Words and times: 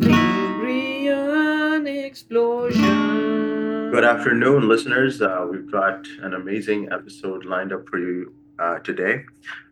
Cambrian 0.00 1.86
explosion. 1.86 3.90
Good 3.90 4.04
afternoon, 4.04 4.66
listeners. 4.66 5.20
Uh, 5.20 5.46
we've 5.50 5.70
got 5.70 6.06
an 6.22 6.32
amazing 6.32 6.88
episode 6.90 7.44
lined 7.44 7.74
up 7.74 7.86
for 7.88 7.98
you 7.98 8.32
uh, 8.58 8.78
today. 8.78 9.24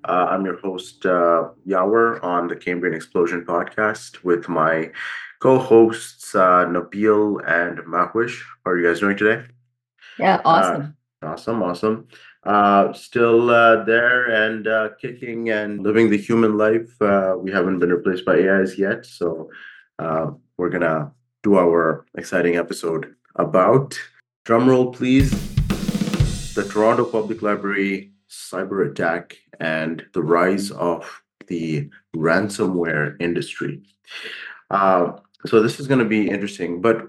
Uh, 0.07 0.27
I'm 0.31 0.45
your 0.45 0.59
host, 0.59 1.07
uh, 1.07 1.49
Yawer, 1.67 2.23
on 2.23 2.49
the 2.49 2.57
Cambrian 2.57 2.95
Explosion 2.95 3.47
podcast 3.47 4.23
with 4.23 4.47
my 4.47 4.91
co 5.41 5.59
hosts, 5.59 6.35
uh, 6.35 6.67
Nabil 6.67 7.41
and 7.49 7.79
Mahwish. 7.81 8.43
How 8.65 8.73
are 8.73 8.79
you 8.79 8.87
guys 8.89 9.01
doing 9.01 9.17
today? 9.17 9.45
Yeah, 10.19 10.37
Uh, 10.37 10.43
awesome. 10.45 10.97
awesome, 11.23 11.63
awesome. 11.63 12.09
Uh, 12.45 12.93
still 12.93 13.49
uh, 13.49 13.85
there 13.85 14.27
and 14.45 14.67
uh, 14.69 14.91
kicking 15.01 15.49
and 15.51 15.83
living 15.83 16.11
the 16.11 16.19
human 16.19 16.59
life. 16.59 16.91
Uh, 17.01 17.37
we 17.39 17.51
haven't 17.51 17.79
been 17.79 17.91
replaced 17.91 18.27
by 18.27 18.35
AIs 18.39 18.79
yet, 18.79 19.07
so 19.07 19.49
uh, 20.01 20.31
we're 20.57 20.71
gonna 20.71 21.13
do 21.43 21.59
our 21.59 22.07
exciting 22.17 22.57
episode 22.57 23.15
about 23.37 23.99
drumroll, 24.47 24.95
please. 24.95 25.31
The 26.55 26.65
Toronto 26.65 27.05
Public 27.05 27.43
Library 27.43 28.13
cyber 28.29 28.91
attack 28.91 29.37
and 29.61 30.05
the 30.15 30.23
rise 30.23 30.71
of 30.71 31.23
the 31.47 31.91
ransomware 32.17 33.21
industry. 33.21 33.83
Uh, 34.71 35.13
so 35.47 35.63
this 35.63 35.81
is 35.81 35.87
going 35.87 35.99
to 35.99 36.05
be 36.05 36.29
interesting, 36.29 36.81
but 36.81 37.09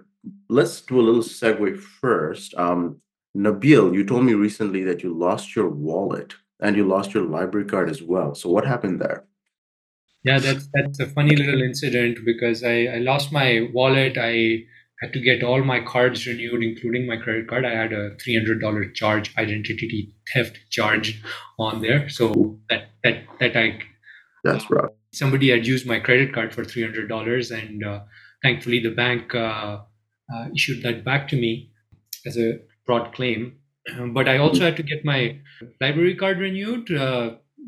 let's 0.50 0.82
do 0.82 1.00
a 1.00 1.02
little 1.02 1.22
segue 1.22 1.80
first. 1.80 2.54
Um, 2.56 3.02
Nabil, 3.36 3.94
you 3.94 4.06
told 4.06 4.26
me 4.26 4.34
recently 4.34 4.84
that 4.84 5.04
you 5.04 5.14
lost 5.18 5.56
your 5.56 5.70
wallet 5.70 6.34
and 6.60 6.76
you 6.76 6.88
lost 6.88 7.14
your 7.14 7.24
library 7.24 7.68
card 7.68 7.90
as 7.90 8.02
well. 8.02 8.36
So 8.36 8.50
what 8.50 8.66
happened 8.66 9.00
there? 9.00 9.26
Yeah, 10.24 10.40
that's 10.40 10.68
that's 10.74 11.00
a 11.00 11.08
funny 11.08 11.36
little 11.36 11.62
incident 11.62 12.20
because 12.26 12.64
I, 12.64 12.86
I 12.86 12.98
lost 12.98 13.32
my 13.32 13.68
wallet. 13.74 14.18
I 14.18 14.66
had 15.02 15.14
to 15.14 15.20
get 15.20 15.42
all 15.44 15.64
my 15.64 15.80
cards 15.80 16.28
renewed, 16.28 16.64
including 16.64 17.08
my 17.08 17.18
credit 17.18 17.48
card. 17.48 17.66
I 17.66 17.72
had 17.72 17.92
a 17.92 18.16
three 18.18 18.36
hundred 18.36 18.62
dollar 18.62 18.86
charge, 18.90 19.36
identity 19.38 20.14
theft 20.34 20.60
charge 20.70 21.22
on 21.58 21.82
there. 21.82 22.08
So 22.10 22.60
that 22.70 22.90
that 23.04 23.24
that 23.40 23.58
I 23.58 23.80
That's 24.44 24.70
rough. 24.70 24.92
somebody 25.12 25.50
had 25.50 25.66
used 25.66 25.88
my 25.88 26.00
credit 26.00 26.34
card 26.34 26.54
for 26.54 26.64
three 26.64 26.84
hundred 26.84 27.10
dollars, 27.10 27.50
and 27.50 27.84
uh, 27.84 28.02
thankfully 28.44 28.80
the 28.80 28.92
bank 28.92 29.34
uh, 29.34 29.80
uh, 30.34 30.48
issued 30.56 30.84
that 30.84 31.04
back 31.04 31.28
to 31.30 31.36
me 31.36 31.72
as 32.26 32.38
a 32.38 32.60
fraud 32.86 33.14
claim. 33.14 33.58
But 34.14 34.30
I 34.30 34.38
also 34.38 34.62
had 34.62 34.78
to 34.78 34.84
get 34.84 35.04
my 35.04 35.40
library 35.80 36.16
card 36.16 36.38
renewed. 36.38 36.92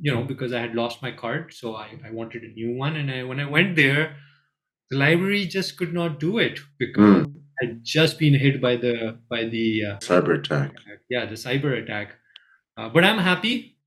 You 0.01 0.13
know, 0.13 0.23
because 0.23 0.53
I 0.53 0.59
had 0.59 0.75
lost 0.75 1.01
my 1.01 1.11
card, 1.11 1.53
so 1.53 1.75
I, 1.75 1.97
I 2.05 2.11
wanted 2.11 2.43
a 2.43 2.47
new 2.49 2.75
one. 2.75 2.95
And 2.97 3.09
I, 3.11 3.23
when 3.23 3.39
I 3.39 3.45
went 3.49 3.75
there, 3.75 4.17
the 4.89 4.97
library 4.97 5.45
just 5.45 5.77
could 5.77 5.93
not 5.93 6.19
do 6.19 6.37
it 6.39 6.59
because 6.79 6.97
Mm, 6.97 7.43
I'd 7.61 7.83
just 7.83 8.19
been 8.19 8.33
hit 8.35 8.61
by 8.61 8.75
the 8.77 9.19
by 9.29 9.45
the 9.45 9.85
uh, 9.85 9.97
cyber 10.01 10.37
attack. 10.39 10.71
yeah 11.09 11.25
the 11.25 11.35
cyber 11.35 11.81
attack. 11.81 12.15
Uh, 12.77 12.89
but 12.89 13.03
I'm 13.03 13.19
happy. 13.19 13.77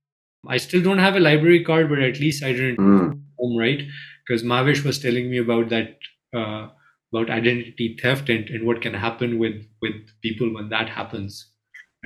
I 0.49 0.59
still 0.59 0.83
don't 0.83 0.99
have 0.99 1.17
a 1.17 1.21
library 1.21 1.65
card, 1.65 1.89
but 1.89 2.01
at 2.01 2.21
least 2.21 2.45
I 2.45 2.53
didn't 2.53 2.79
Mm, 2.79 3.27
home, 3.39 3.59
right? 3.59 3.83
Because 4.27 4.43
Mahwish 4.45 4.85
was 4.85 4.99
telling 5.01 5.31
me 5.31 5.39
about 5.39 5.71
that 5.71 5.99
uh, 6.35 6.69
about 7.13 7.31
identity 7.31 7.99
theft 8.03 8.29
and, 8.31 8.49
and 8.51 8.67
what 8.67 8.83
can 8.83 8.95
happen 8.95 9.39
with 9.39 9.67
with 9.83 9.95
people 10.23 10.53
when 10.55 10.69
that 10.71 10.89
happens. 10.89 11.53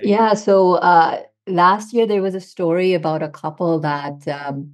Yeah, 0.02 0.34
so 0.34 0.74
uh, 0.74 1.22
last 1.50 1.92
year 1.92 2.06
there 2.06 2.22
was 2.22 2.34
a 2.34 2.40
story 2.40 2.94
about 2.94 3.22
a 3.22 3.28
couple 3.28 3.78
that 3.80 4.26
um, 4.28 4.72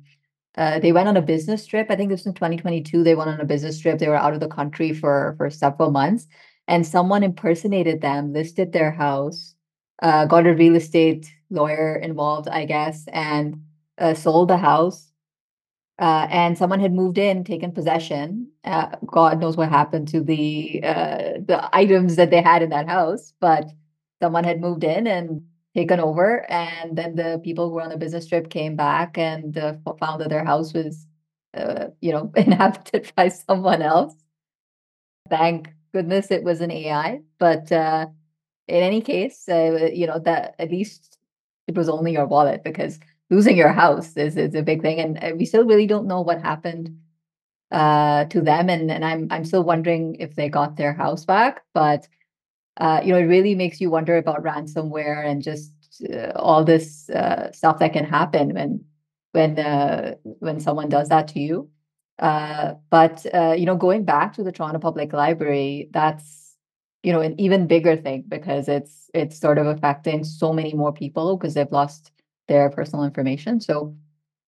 uh, 0.57 0.79
they 0.79 0.93
went 0.93 1.09
on 1.09 1.17
a 1.17 1.23
business 1.23 1.67
trip. 1.67 1.89
I 1.91 1.97
think 1.97 2.11
this 2.11 2.21
was 2.21 2.29
in 2.29 2.35
2022. 2.35 3.03
They 3.03 3.15
went 3.15 3.31
on 3.31 3.41
a 3.41 3.45
business 3.45 3.79
trip. 3.79 3.99
They 3.99 4.09
were 4.09 4.17
out 4.17 4.35
of 4.35 4.41
the 4.41 4.49
country 4.49 4.93
for 4.93 5.35
for 5.37 5.51
several 5.51 5.91
months, 5.91 6.27
and 6.69 6.87
someone 6.87 7.23
impersonated 7.23 8.01
them, 8.01 8.33
listed 8.33 8.73
their 8.73 8.91
house, 8.91 9.55
uh, 10.03 10.27
got 10.27 10.47
a 10.47 10.55
real 10.55 10.77
estate 10.77 11.31
lawyer 11.51 11.97
involved, 11.97 12.49
I 12.49 12.65
guess, 12.65 13.07
and 13.13 13.63
uh, 13.99 14.15
sold 14.15 14.49
the 14.49 14.57
house. 14.57 15.13
Uh, 15.99 16.27
and 16.31 16.59
someone 16.59 16.81
had 16.81 16.93
moved 16.93 17.17
in, 17.17 17.43
taken 17.43 17.73
possession. 17.73 18.51
Uh, 18.65 18.89
God 19.07 19.41
knows 19.41 19.57
what 19.57 19.71
happened 19.71 20.09
to 20.09 20.21
the 20.21 20.81
uh, 20.83 21.33
the 21.47 21.69
items 21.73 22.17
that 22.17 22.31
they 22.31 22.43
had 22.43 22.63
in 22.63 22.71
that 22.71 22.89
house, 22.89 23.33
but 23.41 23.71
someone 24.21 24.45
had 24.45 24.61
moved 24.61 24.85
in 24.85 25.07
and 25.07 25.43
taken 25.77 26.01
over. 26.01 26.51
And 26.51 26.97
then 26.97 27.15
the 27.17 27.41
people 27.45 27.69
who 27.69 27.75
were 27.75 27.83
on 27.83 27.93
a 27.93 27.99
business 27.99 28.27
trip 28.27 28.49
came 28.49 28.77
back 28.77 29.19
and 29.19 29.57
uh, 29.59 29.75
found 30.01 30.23
that 30.23 30.31
their 30.31 30.45
house 30.45 30.73
was, 30.73 31.07
uh, 31.55 31.89
you 32.01 32.13
know, 32.13 32.33
inhabited 32.37 33.13
by 33.15 33.29
someone 33.29 33.83
else. 33.83 34.15
Thank 35.29 35.69
goodness 35.93 36.31
it 36.31 36.43
was 36.43 36.63
an 36.63 36.71
AI. 36.71 37.21
But 37.39 37.71
uh, 37.71 38.07
in 38.67 38.83
any 38.83 39.03
case, 39.03 39.49
uh, 39.49 39.91
you 39.93 40.07
know 40.07 40.19
that 40.21 40.55
at 40.59 40.71
least 40.71 41.19
it 41.67 41.75
was 41.75 41.89
only 41.89 42.13
your 42.13 42.27
wallet 42.27 42.63
because 42.65 42.99
losing 43.31 43.57
your 43.57 43.73
house 43.73 44.17
is 44.17 44.37
is 44.37 44.55
a 44.55 44.63
big 44.63 44.83
thing, 44.83 44.99
and 45.01 45.19
uh, 45.23 45.35
we 45.37 45.45
still 45.45 45.67
really 45.67 45.87
don't 45.87 46.07
know 46.07 46.21
what 46.21 46.41
happened 46.41 46.97
uh, 47.71 48.25
to 48.27 48.41
them, 48.41 48.71
and 48.71 48.91
and 48.91 49.05
I'm 49.05 49.29
I'm 49.31 49.45
still 49.45 49.65
wondering 49.65 50.17
if 50.21 50.37
they 50.37 50.49
got 50.49 50.77
their 50.77 50.93
house 50.93 51.25
back. 51.25 51.63
But 51.75 52.09
uh, 52.79 53.01
you 53.05 53.13
know, 53.13 53.19
it 53.19 53.25
really 53.25 53.55
makes 53.55 53.81
you 53.81 53.91
wonder 53.91 54.17
about 54.17 54.43
ransomware 54.43 55.27
and 55.27 55.43
just 55.43 55.73
uh, 56.13 56.33
all 56.37 56.65
this 56.65 57.09
uh, 57.11 57.51
stuff 57.53 57.79
that 57.79 57.93
can 57.93 58.05
happen 58.05 58.55
when 58.55 58.85
when 59.33 59.59
uh, 59.59 60.15
when 60.23 60.61
someone 60.61 60.89
does 60.89 61.09
that 61.09 61.29
to 61.29 61.41
you. 61.41 61.71
Uh, 62.19 62.75
but 62.91 63.25
you 63.59 63.67
know, 63.67 63.77
going 63.77 64.05
back 64.05 64.33
to 64.35 64.43
the 64.43 64.53
Toronto 64.53 64.79
Public 64.79 65.13
Library, 65.13 65.89
that's 65.93 66.57
you 67.03 67.13
know 67.13 67.21
an 67.21 67.39
even 67.41 67.67
bigger 67.67 67.97
thing 67.97 68.25
because 68.29 68.69
it's 68.69 69.11
it's 69.15 69.39
sort 69.39 69.59
of 69.59 69.67
affecting 69.67 70.25
so 70.25 70.53
many 70.53 70.75
more 70.75 70.93
people 70.93 71.37
because 71.37 71.55
they've 71.55 71.73
lost 71.73 72.11
their 72.49 72.71
personal 72.71 73.05
information. 73.05 73.61
So 73.61 73.95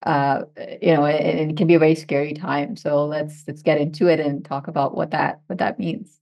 uh, 0.05 0.43
you 0.81 0.95
know, 0.95 1.05
it, 1.05 1.21
it 1.21 1.57
can 1.57 1.67
be 1.67 1.75
a 1.75 1.79
very 1.79 1.95
scary 1.95 2.33
time. 2.33 2.77
So 2.77 3.05
let's 3.07 3.45
let's 3.47 3.63
get 3.63 3.81
into 3.81 4.07
it 4.07 4.21
and 4.21 4.45
talk 4.45 4.69
about 4.69 4.97
what 4.97 5.11
that 5.11 5.41
what 5.47 5.59
that 5.59 5.79
means. 5.79 6.19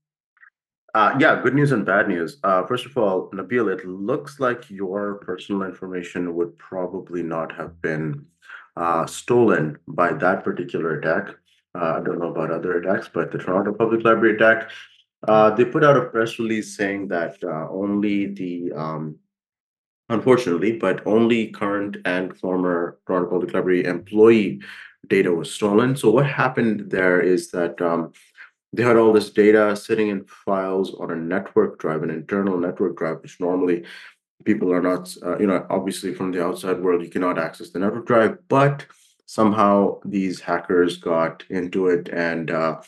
Uh, 0.97 1.15
yeah, 1.21 1.43
good 1.43 1.55
news 1.55 1.73
and 1.73 1.85
bad 1.85 2.09
news. 2.09 2.39
Uh, 2.43 2.65
first 2.65 2.87
of 2.87 2.97
all, 2.97 3.29
Nabil, 3.33 3.71
it 3.71 3.87
looks 3.87 4.41
like 4.41 4.71
your 4.71 5.17
personal 5.17 5.63
information 5.65 6.35
would 6.35 6.57
probably 6.57 7.23
not 7.23 7.55
have 7.55 7.83
been 7.83 8.25
uh, 8.79 9.05
stolen 9.05 9.77
by 9.87 10.11
that 10.15 10.43
particular 10.43 10.99
attack. 10.99 11.35
Uh, 11.75 11.99
I 11.99 12.01
don't 12.01 12.19
know 12.19 12.31
about 12.31 12.51
other 12.51 12.79
attacks, 12.79 13.11
but 13.13 13.31
the 13.31 13.37
Toronto 13.37 13.75
Public 13.75 14.07
Library 14.07 14.37
attack, 14.37 14.71
uh, 15.29 15.51
they 15.51 15.67
put 15.67 15.85
out 15.85 15.99
a 15.99 16.07
press 16.07 16.39
release 16.39 16.75
saying 16.75 17.09
that 17.09 17.37
uh, 17.45 17.69
only 17.69 18.29
the, 18.29 18.73
um, 18.73 19.17
unfortunately, 20.09 20.79
but 20.79 21.07
only 21.07 21.49
current 21.49 21.99
and 22.07 22.35
former 22.39 22.97
Toronto 23.07 23.29
Public 23.29 23.53
Library 23.53 23.85
employee 23.85 24.63
data 25.09 25.31
was 25.31 25.53
stolen. 25.53 25.95
So 25.95 26.11
what 26.11 26.25
happened 26.25 26.91
there 26.91 27.21
is 27.21 27.51
that 27.51 27.83
um, 27.83 28.15
they 28.73 28.83
had 28.83 28.97
all 28.97 29.13
this 29.13 29.31
data 29.31 29.75
sitting 29.77 30.09
in 30.09 30.25
files 30.25 30.95
on 30.95 31.11
a 31.11 31.17
network 31.17 31.79
drive, 31.79 32.03
an 32.03 32.11
internal 32.11 32.59
network 32.59 32.97
drive, 32.97 33.23
which 33.23 33.41
normally 33.41 33.85
people 34.45 34.73
are 34.73 34.83
not, 34.83 35.15
uh, 35.25 35.39
you 35.39 35.47
know, 35.47 35.67
obviously 35.71 36.15
from 36.15 36.33
the 36.33 36.45
outside 36.45 36.81
world, 36.81 37.03
you 37.03 37.11
cannot 37.11 37.39
access 37.39 37.71
the 37.71 37.79
network 37.79 38.07
drive, 38.07 38.39
but 38.49 38.87
somehow 39.27 39.99
these 40.05 40.41
hackers 40.41 40.99
got 40.99 41.45
into 41.51 41.89
it 41.89 42.09
and 42.09 42.51
uh, 42.51 42.81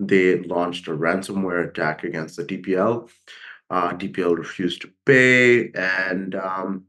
they 0.00 0.40
launched 0.40 0.88
a 0.88 0.90
ransomware 0.90 1.68
attack 1.68 2.04
against 2.04 2.36
the 2.36 2.44
TPL. 2.44 3.08
Uh, 3.70 3.92
TPL 3.94 4.36
refused 4.36 4.82
to 4.82 4.90
pay, 5.06 5.70
and 5.72 6.34
um, 6.34 6.84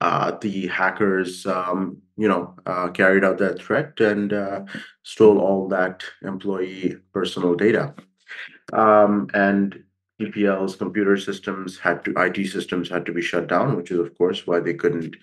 uh, 0.00 0.32
the 0.40 0.66
hackers, 0.68 1.44
um, 1.46 1.98
you 2.20 2.28
know, 2.28 2.54
uh, 2.66 2.88
carried 2.90 3.24
out 3.24 3.38
that 3.38 3.62
threat 3.62 3.98
and 3.98 4.34
uh, 4.34 4.60
stole 5.02 5.38
all 5.38 5.66
that 5.68 6.04
employee 6.22 6.98
personal 7.14 7.54
data. 7.54 7.94
Um, 8.74 9.28
and 9.32 9.82
TPL's 10.20 10.76
computer 10.76 11.16
systems 11.16 11.78
had 11.78 12.04
to, 12.04 12.12
IT 12.18 12.46
systems 12.48 12.90
had 12.90 13.06
to 13.06 13.12
be 13.12 13.22
shut 13.22 13.46
down, 13.46 13.74
which 13.74 13.90
is 13.90 13.98
of 13.98 14.16
course 14.18 14.46
why 14.46 14.60
they 14.60 14.74
couldn't 14.74 15.16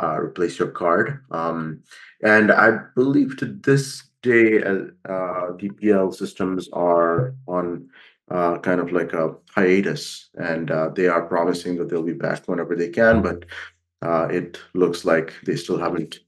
uh, 0.00 0.20
replace 0.20 0.56
your 0.60 0.68
card. 0.68 1.24
Um, 1.32 1.82
and 2.22 2.52
I 2.52 2.78
believe 2.94 3.36
to 3.38 3.46
this 3.46 4.04
day, 4.22 4.62
uh, 4.62 4.84
uh, 5.08 5.56
TPL 5.58 6.14
systems 6.14 6.68
are 6.72 7.34
on 7.48 7.88
uh, 8.30 8.58
kind 8.58 8.80
of 8.80 8.92
like 8.92 9.14
a 9.14 9.34
hiatus, 9.52 10.28
and 10.34 10.70
uh, 10.70 10.90
they 10.90 11.08
are 11.08 11.26
promising 11.26 11.76
that 11.78 11.88
they'll 11.88 12.04
be 12.04 12.12
back 12.12 12.46
whenever 12.46 12.76
they 12.76 12.90
can, 12.90 13.20
but 13.20 13.44
uh, 14.02 14.28
it 14.30 14.58
looks 14.74 15.04
like 15.04 15.34
they 15.44 15.56
still 15.56 15.78
haven't 15.78 16.20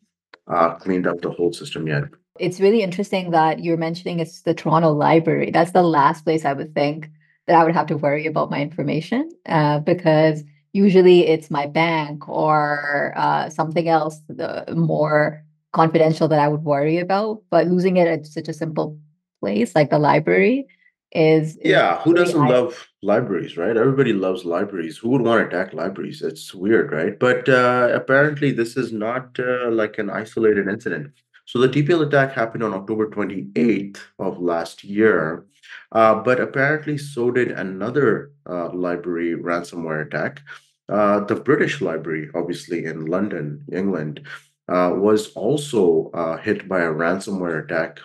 uh, 0.48 0.74
cleaned 0.74 1.06
up 1.06 1.20
the 1.20 1.30
whole 1.30 1.52
system 1.52 1.86
yet. 1.86 2.04
It's 2.38 2.60
really 2.60 2.82
interesting 2.82 3.30
that 3.30 3.62
you're 3.62 3.76
mentioning 3.76 4.20
it's 4.20 4.42
the 4.42 4.54
Toronto 4.54 4.92
Library. 4.92 5.50
That's 5.50 5.72
the 5.72 5.82
last 5.82 6.24
place 6.24 6.44
I 6.44 6.52
would 6.52 6.74
think 6.74 7.10
that 7.46 7.56
I 7.56 7.64
would 7.64 7.74
have 7.74 7.86
to 7.88 7.96
worry 7.96 8.26
about 8.26 8.50
my 8.50 8.60
information 8.60 9.30
uh, 9.46 9.80
because 9.80 10.44
usually 10.72 11.26
it's 11.26 11.50
my 11.50 11.66
bank 11.66 12.28
or 12.28 13.12
uh, 13.16 13.50
something 13.50 13.88
else 13.88 14.20
the 14.28 14.64
more 14.74 15.44
confidential 15.72 16.28
that 16.28 16.38
I 16.38 16.48
would 16.48 16.64
worry 16.64 16.98
about. 16.98 17.42
But 17.50 17.66
losing 17.66 17.96
it 17.96 18.08
at 18.08 18.26
such 18.26 18.48
a 18.48 18.54
simple 18.54 18.98
place, 19.40 19.74
like 19.74 19.90
the 19.90 19.98
library, 19.98 20.66
is, 21.14 21.56
is 21.56 21.70
Yeah, 21.70 22.00
who 22.00 22.14
doesn't 22.14 22.48
love 22.48 22.88
libraries, 23.02 23.56
right? 23.56 23.76
Everybody 23.76 24.12
loves 24.12 24.44
libraries. 24.44 24.98
Who 24.98 25.10
would 25.10 25.22
want 25.22 25.40
to 25.40 25.46
attack 25.46 25.74
libraries? 25.74 26.22
It's 26.22 26.54
weird, 26.54 26.92
right? 26.92 27.18
But 27.18 27.48
uh, 27.48 27.90
apparently, 27.92 28.52
this 28.52 28.76
is 28.76 28.92
not 28.92 29.38
uh, 29.38 29.70
like 29.70 29.98
an 29.98 30.10
isolated 30.10 30.68
incident. 30.68 31.12
So 31.44 31.58
the 31.58 31.68
TPL 31.68 32.06
attack 32.06 32.32
happened 32.32 32.62
on 32.62 32.72
October 32.72 33.08
28th 33.08 33.98
of 34.18 34.40
last 34.40 34.84
year, 34.84 35.44
uh, 35.90 36.14
but 36.14 36.40
apparently 36.40 36.96
so 36.96 37.30
did 37.30 37.50
another 37.50 38.30
uh, 38.48 38.72
library 38.72 39.34
ransomware 39.34 40.06
attack. 40.06 40.40
Uh, 40.88 41.20
the 41.20 41.34
British 41.34 41.80
Library, 41.80 42.28
obviously 42.34 42.84
in 42.84 43.06
London, 43.06 43.64
England, 43.72 44.26
uh, 44.68 44.92
was 44.94 45.32
also 45.32 46.10
uh, 46.14 46.36
hit 46.36 46.68
by 46.68 46.80
a 46.80 46.92
ransomware 46.92 47.64
attack, 47.64 47.98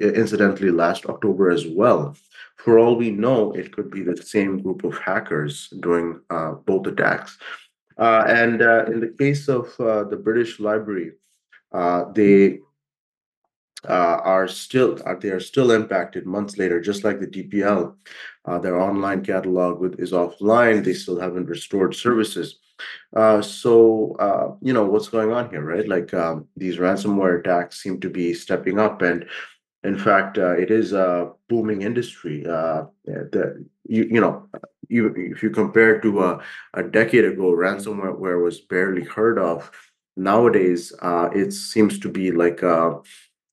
incidentally, 0.00 0.70
last 0.70 1.06
October 1.06 1.50
as 1.50 1.66
well. 1.66 2.16
For 2.64 2.78
all 2.78 2.96
we 2.96 3.10
know, 3.10 3.52
it 3.52 3.72
could 3.72 3.90
be 3.90 4.02
the 4.02 4.16
same 4.16 4.62
group 4.62 4.84
of 4.84 4.96
hackers 4.96 5.68
doing 5.80 6.20
uh, 6.30 6.52
both 6.64 6.86
attacks. 6.86 7.36
Uh, 7.98 8.24
and 8.26 8.62
uh, 8.62 8.86
in 8.86 9.00
the 9.00 9.14
case 9.18 9.48
of 9.48 9.68
uh, 9.78 10.04
the 10.04 10.16
British 10.16 10.58
Library, 10.58 11.12
uh, 11.72 12.10
they 12.12 12.60
uh, 13.86 14.18
are 14.24 14.48
still 14.48 14.98
they 15.20 15.28
are 15.28 15.40
still 15.40 15.72
impacted 15.72 16.24
months 16.24 16.56
later, 16.56 16.80
just 16.80 17.04
like 17.04 17.20
the 17.20 17.26
TPL. 17.26 17.96
Their 18.62 18.80
online 18.80 19.22
catalog 19.22 19.80
with, 19.80 20.00
is 20.00 20.12
offline. 20.12 20.82
They 20.82 20.94
still 20.94 21.20
haven't 21.20 21.46
restored 21.46 21.94
services. 21.94 22.60
So 23.14 24.56
you 24.62 24.72
know 24.72 24.86
what's 24.86 25.08
going 25.08 25.32
on 25.32 25.50
here, 25.50 25.62
right? 25.62 25.86
Like 25.86 26.14
um, 26.14 26.48
these 26.56 26.78
ransomware 26.78 27.40
attacks 27.40 27.82
seem 27.82 28.00
to 28.00 28.08
be 28.08 28.32
stepping 28.32 28.78
up, 28.78 29.02
and 29.02 29.26
in 29.84 29.98
fact, 29.98 30.38
uh, 30.38 30.56
it 30.56 30.70
is 30.70 30.92
a 30.92 31.30
booming 31.48 31.82
industry. 31.82 32.44
Uh, 32.46 32.84
you 33.86 34.04
you 34.10 34.20
know 34.20 34.48
you, 34.88 35.14
if 35.16 35.42
you 35.42 35.50
compare 35.50 36.00
to 36.00 36.22
a, 36.22 36.42
a 36.74 36.82
decade 36.82 37.24
ago, 37.24 37.52
ransomware 37.52 38.42
was 38.42 38.60
barely 38.60 39.04
heard 39.04 39.38
of. 39.38 39.70
Nowadays, 40.16 40.92
uh, 41.02 41.28
it 41.32 41.52
seems 41.52 41.98
to 41.98 42.08
be 42.08 42.30
like 42.30 42.62
a 42.62 43.00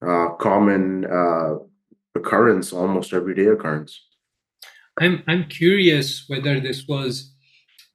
uh, 0.05 0.29
common 0.39 1.05
uh, 1.05 1.55
occurrence, 2.15 2.71
almost 2.71 3.13
everyday 3.13 3.47
occurrence. 3.47 3.99
I'm 4.99 5.23
I'm 5.27 5.45
curious 5.45 6.25
whether 6.27 6.59
this 6.59 6.87
was 6.87 7.33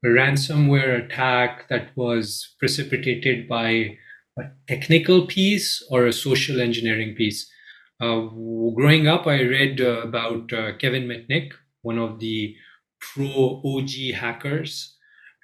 a 0.03 0.07
ransomware 0.07 1.05
attack 1.05 1.69
that 1.69 1.89
was 1.95 2.55
precipitated 2.59 3.47
by 3.47 3.97
a 4.37 4.43
technical 4.67 5.25
piece 5.25 5.83
or 5.89 6.05
a 6.05 6.13
social 6.13 6.61
engineering 6.61 7.15
piece. 7.15 7.49
Uh, 7.99 8.27
growing 8.75 9.07
up, 9.07 9.25
I 9.25 9.41
read 9.41 9.81
uh, 9.81 10.01
about 10.01 10.53
uh, 10.53 10.77
Kevin 10.77 11.07
Mitnick, 11.07 11.53
one 11.81 11.97
of 11.97 12.19
the 12.19 12.55
pro 12.99 13.61
OG 13.65 14.13
hackers, 14.15 14.95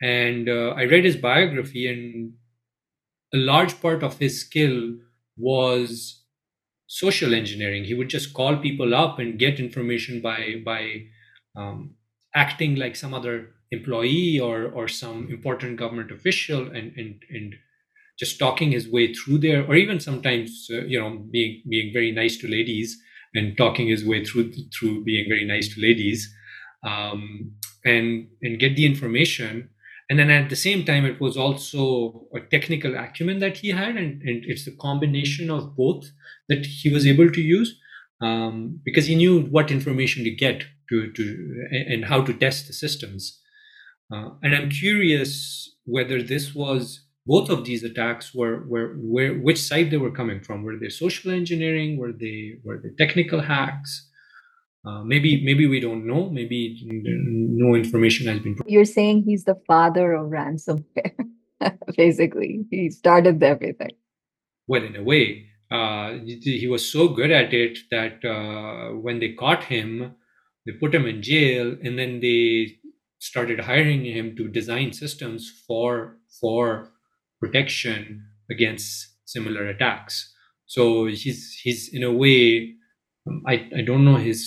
and 0.02 0.50
I 0.50 0.84
read 0.84 1.06
his 1.06 1.16
biography, 1.16 1.88
and 1.88 2.34
a 3.34 3.38
large 3.38 3.82
part 3.82 4.04
of 4.04 4.20
his 4.20 4.42
skill 4.42 4.96
was 5.38 6.22
social 6.88 7.34
engineering. 7.34 7.84
He 7.86 7.96
would 7.96 8.10
just 8.10 8.34
call 8.34 8.58
people 8.58 8.94
up 8.94 9.20
and 9.20 9.40
get 9.40 9.60
information 9.60 10.22
by 10.22 10.62
by 10.64 11.06
um, 11.56 11.96
acting 12.36 12.76
like 12.76 12.96
some 12.96 13.14
other 13.14 13.56
employee 13.72 14.40
or 14.40 14.66
or 14.66 14.88
some 14.88 15.30
important 15.30 15.78
government 15.78 16.12
official 16.12 16.68
and 16.68 16.94
and 16.98 17.24
and 17.30 17.56
just 18.24 18.40
talking 18.40 18.72
his 18.72 18.88
way 18.96 19.14
through 19.14 19.40
there 19.40 19.62
or 19.68 19.76
even 19.76 20.00
sometimes 20.00 20.50
uh, 20.76 20.86
you 20.92 21.00
know 21.00 21.12
being 21.36 21.62
being 21.74 21.92
very 21.98 22.12
nice 22.22 22.38
to 22.38 22.48
ladies 22.58 22.90
and 23.36 23.58
talking 23.58 23.88
his 23.88 24.06
way 24.06 24.24
through 24.24 24.52
through 24.74 25.04
being 25.04 25.26
very 25.28 25.46
nice 25.54 25.68
to 25.74 25.82
ladies 25.82 26.22
um, 26.92 27.52
and 27.84 28.28
and 28.42 28.60
get 28.60 28.76
the 28.76 28.86
information. 28.86 29.70
And 30.10 30.20
then 30.20 30.30
at 30.30 30.50
the 30.50 30.64
same 30.68 30.82
time 30.86 31.06
it 31.06 31.20
was 31.20 31.36
also 31.38 32.28
a 32.36 32.42
technical 32.56 32.96
acumen 32.96 33.40
that 33.40 33.58
he 33.58 33.70
had 33.70 33.96
and, 34.02 34.22
and 34.22 34.44
it's 34.52 34.66
the 34.66 34.76
combination 34.88 35.50
of 35.50 35.76
both 35.76 36.04
that 36.50 36.66
he 36.66 36.90
was 36.94 37.08
able 37.08 37.30
to 37.32 37.42
use 37.42 37.80
um, 38.22 38.80
because 38.86 39.08
he 39.08 39.16
knew 39.16 39.42
what 39.56 39.72
information 39.72 40.24
to 40.26 40.30
get 40.30 40.66
to, 40.90 41.12
to 41.14 41.24
and 41.72 42.06
how 42.06 42.22
to 42.22 42.34
test 42.34 42.68
the 42.68 42.74
systems. 42.74 43.40
Uh, 44.14 44.30
and 44.44 44.54
i'm 44.54 44.70
curious 44.70 45.32
whether 45.86 46.22
this 46.22 46.54
was 46.54 47.03
both 47.26 47.50
of 47.50 47.64
these 47.66 47.84
attacks 47.84 48.34
were 48.34 48.66
were 48.68 48.96
where 48.96 49.34
which 49.36 49.62
side 49.62 49.92
they 49.92 49.98
were 49.98 50.12
coming 50.12 50.42
from 50.42 50.64
were 50.64 50.78
they 50.78 50.90
social 50.90 51.32
engineering 51.32 51.98
were 51.98 52.12
they 52.12 52.56
were 52.64 52.80
they 52.84 52.90
technical 52.98 53.42
hacks 53.42 54.10
uh, 54.86 55.02
maybe 55.04 55.44
maybe 55.46 55.66
we 55.66 55.80
don't 55.80 56.06
know 56.06 56.30
maybe 56.30 56.82
no 56.86 57.76
information 57.76 58.28
has 58.28 58.40
been 58.40 58.58
You're 58.68 58.86
saying 58.86 59.24
he's 59.24 59.46
the 59.46 59.56
father 59.66 60.12
of 60.12 60.30
ransomware, 60.30 61.16
basically. 61.98 62.66
He 62.70 62.90
started 62.90 63.42
everything. 63.42 63.96
well 64.68 64.84
in 64.84 64.96
a 64.96 65.04
way 65.04 65.46
uh, 65.72 66.20
he 66.26 66.68
was 66.68 66.92
so 66.92 67.08
good 67.08 67.32
at 67.32 67.54
it 67.54 67.80
that 67.90 68.24
uh, 68.26 68.96
when 68.96 69.20
they 69.20 69.34
caught 69.34 69.64
him 69.64 70.16
they 70.66 70.74
put 70.74 70.94
him 70.94 71.06
in 71.06 71.22
jail 71.22 71.76
and 71.84 71.98
then 71.98 72.20
they 72.20 72.78
started 73.20 73.62
hiring 73.62 74.04
him 74.04 74.36
to 74.36 74.50
design 74.50 74.92
systems 74.92 75.50
for 75.66 76.18
for 76.42 76.93
protection 77.44 78.02
against 78.56 78.90
similar 79.36 79.64
attacks 79.74 80.16
so 80.76 80.84
he's 81.24 81.42
he's 81.64 81.82
in 81.98 82.04
a 82.12 82.14
way 82.24 82.42
um, 83.28 83.42
i 83.54 83.56
i 83.80 83.82
don't 83.90 84.06
know 84.10 84.20
his 84.30 84.42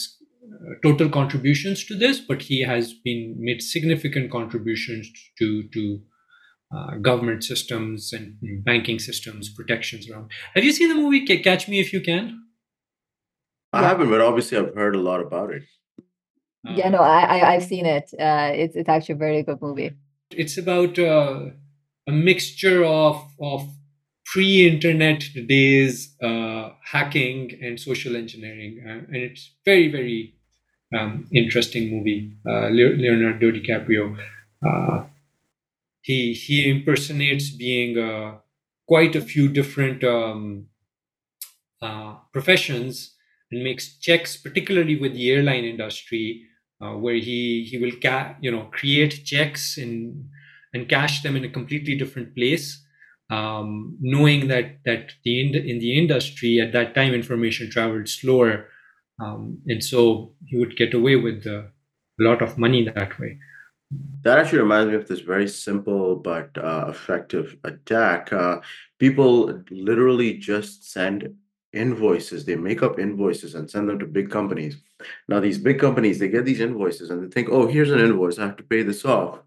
uh, 0.57 0.75
total 0.87 1.09
contributions 1.19 1.85
to 1.89 1.95
this 2.05 2.21
but 2.31 2.43
he 2.51 2.59
has 2.73 2.93
been 3.09 3.23
made 3.49 3.61
significant 3.75 4.31
contributions 4.39 5.11
to 5.39 5.49
to 5.77 5.83
uh, 6.77 6.93
government 7.09 7.43
systems 7.51 8.13
and 8.19 8.27
banking 8.71 8.99
systems 9.09 9.49
protections 9.59 10.09
around 10.11 10.31
have 10.55 10.65
you 10.69 10.73
seen 10.79 10.89
the 10.95 11.01
movie 11.03 11.23
catch 11.49 11.69
me 11.69 11.79
if 11.87 11.93
you 11.99 12.01
can 12.11 12.27
I 13.73 13.81
Yeah. 13.83 13.89
haven't, 13.89 14.11
but 14.11 14.21
obviously 14.27 14.57
I've 14.59 14.75
heard 14.83 14.95
a 14.99 15.01
lot 15.07 15.21
about 15.21 15.49
it. 15.57 15.63
Yeah, 16.79 16.89
no, 16.89 16.99
I, 16.99 17.21
I 17.35 17.39
I've 17.55 17.65
seen 17.73 17.87
it. 17.97 18.07
Uh, 18.19 18.51
it's 18.63 18.75
it's 18.81 18.89
actually 18.89 19.15
a 19.15 19.19
very 19.27 19.43
good 19.49 19.61
movie. 19.67 19.91
it's 20.43 20.57
about 20.63 20.99
uh, 20.99 21.41
a 22.06 22.12
mixture 22.12 22.85
of 22.85 23.17
of 23.41 23.69
pre-internet 24.25 25.25
days 25.47 26.14
uh, 26.23 26.70
hacking 26.85 27.58
and 27.62 27.79
social 27.81 28.17
engineering 28.17 28.82
uh, 28.87 28.91
and 29.12 29.17
it's 29.17 29.53
very 29.64 29.88
very 29.91 30.35
um, 30.97 31.26
interesting 31.33 31.90
movie. 31.90 32.33
Uh, 32.47 32.69
Le- 32.69 32.97
leonardo 33.02 33.50
dicaprio 33.52 34.16
uh, 34.66 35.04
he 36.02 36.33
he 36.33 36.69
impersonates 36.71 37.50
being 37.50 37.99
uh, 37.99 38.38
quite 38.87 39.14
a 39.16 39.21
few 39.21 39.49
different 39.49 40.02
um, 40.04 40.69
uh, 41.83 42.14
professions 42.33 43.14
and 43.50 43.62
makes 43.62 43.97
checks 43.99 44.37
particularly 44.37 44.97
with 44.99 45.12
the 45.14 45.31
airline 45.31 45.64
industry 45.64 46.45
where 46.78 47.14
he 47.14 47.64
he 47.71 47.78
will 47.78 47.92
ca- 48.02 48.37
you 48.40 48.50
know 48.50 48.64
create 48.73 49.25
checks 49.25 49.78
and 49.78 50.28
and 50.76 50.88
cash 50.88 51.23
them 51.23 51.37
in 51.37 51.45
a 51.45 51.54
completely 51.59 51.97
different 51.97 52.35
place 52.37 52.85
um, 53.30 53.97
knowing 54.00 54.49
that 54.49 54.78
that 54.85 55.12
the 55.25 55.40
in, 55.40 55.54
in 55.54 55.78
the 55.80 55.99
industry 55.99 56.61
at 56.61 56.73
that 56.73 56.95
time 56.95 57.14
information 57.14 57.71
traveled 57.71 58.09
slower 58.09 58.68
um, 59.23 59.59
and 59.66 59.83
so 59.83 60.33
he 60.47 60.56
would 60.59 60.76
get 60.76 60.95
away 60.95 61.16
with 61.16 61.47
a 61.47 61.71
lot 62.18 62.42
of 62.42 62.59
money 62.59 62.85
that 62.85 63.18
way 63.18 63.38
That 64.23 64.38
actually 64.38 64.61
reminds 64.61 64.90
me 64.90 64.97
of 64.97 65.09
this 65.09 65.21
very 65.21 65.49
simple 65.49 66.16
but 66.16 66.56
uh, 66.59 66.87
effective 66.88 67.56
attack. 67.64 68.33
Uh, 68.33 68.61
people 68.99 69.62
literally 69.71 70.35
just 70.38 70.90
send 70.92 71.35
invoices. 71.73 72.45
They 72.45 72.56
make 72.56 72.83
up 72.83 72.99
invoices 72.99 73.54
and 73.54 73.71
send 73.71 73.88
them 73.88 73.99
to 74.00 74.06
big 74.06 74.30
companies. 74.30 74.76
Now, 75.28 75.40
these 75.40 75.59
big 75.59 75.78
companies, 75.78 76.18
they 76.18 76.28
get 76.28 76.45
these 76.45 76.61
invoices 76.61 77.11
and 77.11 77.23
they 77.23 77.28
think, 77.35 77.49
oh, 77.50 77.66
here's 77.66 77.92
an 77.92 78.00
invoice. 78.00 78.38
I 78.38 78.47
have 78.47 78.56
to 78.56 78.62
pay 78.64 78.83
this 78.83 79.04
off. 79.04 79.40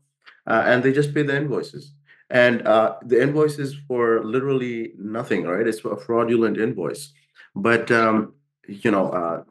Uh, 0.49 0.63
and 0.65 0.83
they 0.83 0.91
just 0.91 1.13
pay 1.13 1.23
the 1.23 1.35
invoices. 1.35 1.93
And 2.31 2.67
uh, 2.67 2.95
the 3.05 3.21
invoice 3.21 3.57
is 3.59 3.75
for 3.87 4.23
literally 4.23 4.93
nothing, 4.97 5.43
right? 5.45 5.65
It's 5.65 5.83
a 5.85 5.95
fraudulent 5.95 6.57
invoice. 6.57 7.13
But, 7.55 7.89
um, 7.91 8.33
you 8.67 8.91
know, 8.91 9.09
uh, 9.09 9.43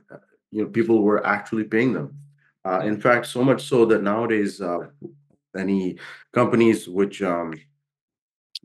you 0.51 0.63
know, 0.63 0.69
people 0.69 1.03
were 1.03 1.27
actually 1.27 1.65
paying 1.65 1.93
them. 1.93 2.17
Uh, 2.65 2.81
in 2.81 3.01
fact, 3.01 3.27
so 3.27 3.43
much 3.43 3.63
so 3.63 3.85
that 3.87 4.03
nowadays, 4.03 4.61
uh, 4.61 4.89
any 5.57 5.99
companies 6.33 6.89
which, 6.89 7.23
um, 7.23 7.55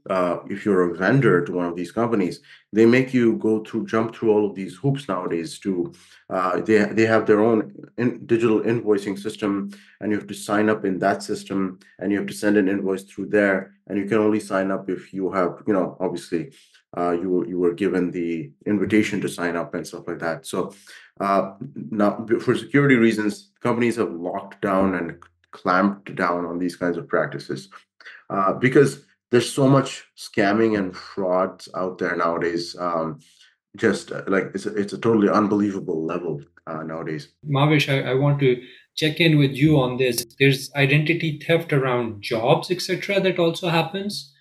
uh, 0.10 0.38
if 0.50 0.65
you're 0.65 0.91
a 0.91 0.98
vendor 0.98 1.43
to 1.45 1.51
one 1.51 1.65
of 1.65 1.75
these 1.75 1.91
companies, 1.91 2.41
they 2.72 2.86
make 2.86 3.13
you 3.13 3.38
go 3.38 3.63
through, 3.63 3.86
jump 3.86 4.15
through 4.15 4.31
all 4.31 4.45
of 4.45 4.55
these 4.55 4.75
hoops 4.75 5.07
nowadays. 5.07 5.60
To 5.60 5.93
uh, 6.29 6.62
they 6.62 6.86
they 6.86 7.05
have 7.05 7.25
their 7.25 7.41
own 7.41 7.74
in, 7.98 8.25
digital 8.25 8.62
invoicing 8.62 9.17
system, 9.17 9.72
and 10.00 10.12
you 10.12 10.17
have 10.17 10.27
to 10.27 10.33
sign 10.33 10.69
up 10.69 10.86
in 10.86 11.00
that 11.00 11.24
system, 11.24 11.79
and 12.00 12.12
you 12.12 12.17
have 12.17 12.27
to 12.27 12.33
send 12.33 12.57
an 12.57 12.67
invoice 12.67 13.03
through 13.03 13.27
there, 13.27 13.75
and 13.88 13.98
you 13.98 14.05
can 14.05 14.17
only 14.17 14.39
sign 14.39 14.72
up 14.72 14.89
if 14.89 15.13
you 15.13 15.31
have, 15.31 15.63
you 15.67 15.74
know, 15.74 15.98
obviously, 16.00 16.51
uh, 16.98 17.12
you 17.12 17.29
were 17.29 17.48
you 17.48 17.60
were 17.60 17.74
given 17.74 18.12
the 18.12 18.51
invitation 18.65 19.22
to 19.22 19.29
sign 19.29 19.55
up 19.55 19.74
and 19.74 19.88
stuff 19.88 20.07
like 20.07 20.19
that. 20.19 20.45
So 20.45 20.74
Uh, 21.19 21.53
now, 21.91 22.25
for 22.41 22.55
security 22.55 22.95
reasons, 22.95 23.51
companies 23.62 23.98
have 23.98 24.12
locked 24.12 24.62
down 24.62 24.95
and 24.95 25.22
clamped 25.51 26.15
down 26.15 26.45
on 26.45 26.57
these 26.57 26.75
kinds 26.75 26.98
of 26.98 27.07
practices 27.07 27.69
uh, 28.29 28.51
because 28.53 29.05
there's 29.34 29.52
so 29.52 29.68
much 29.68 30.06
scamming 30.16 30.78
and 30.78 30.96
frauds 30.96 31.68
out 31.75 31.98
there 31.98 32.16
nowadays. 32.16 32.75
Um, 32.80 33.20
just 33.75 34.12
uh, 34.12 34.22
like 34.28 34.52
it's 34.54 34.68
a, 34.68 34.75
it's 34.75 34.94
a 34.94 34.98
totally 35.00 35.28
unbelievable 35.28 36.06
level 36.06 36.40
uh, 36.68 36.84
nowadays. 36.84 37.30
Mahwish, 37.44 37.90
I, 37.90 38.12
I 38.12 38.13
want 38.13 38.40
to 38.42 38.62
check 38.96 39.20
in 39.20 39.40
with 39.40 39.54
you 39.56 39.80
on 39.80 39.98
this. 39.98 40.24
There's 40.40 40.72
identity 40.75 41.40
theft 41.40 41.74
around 41.74 42.22
jobs, 42.22 42.70
etc., 42.70 43.20
that 43.22 43.40
also 43.40 43.70
happens. 43.70 44.32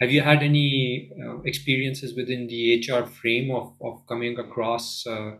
Have 0.00 0.10
you 0.10 0.22
had 0.22 0.42
any 0.42 1.12
uh, 1.24 1.40
experiences 1.42 2.16
within 2.16 2.48
the 2.48 2.84
HR 2.84 3.06
frame 3.06 3.52
of, 3.52 3.74
of 3.80 4.04
coming 4.08 4.36
across? 4.40 5.06
Uh, 5.06 5.36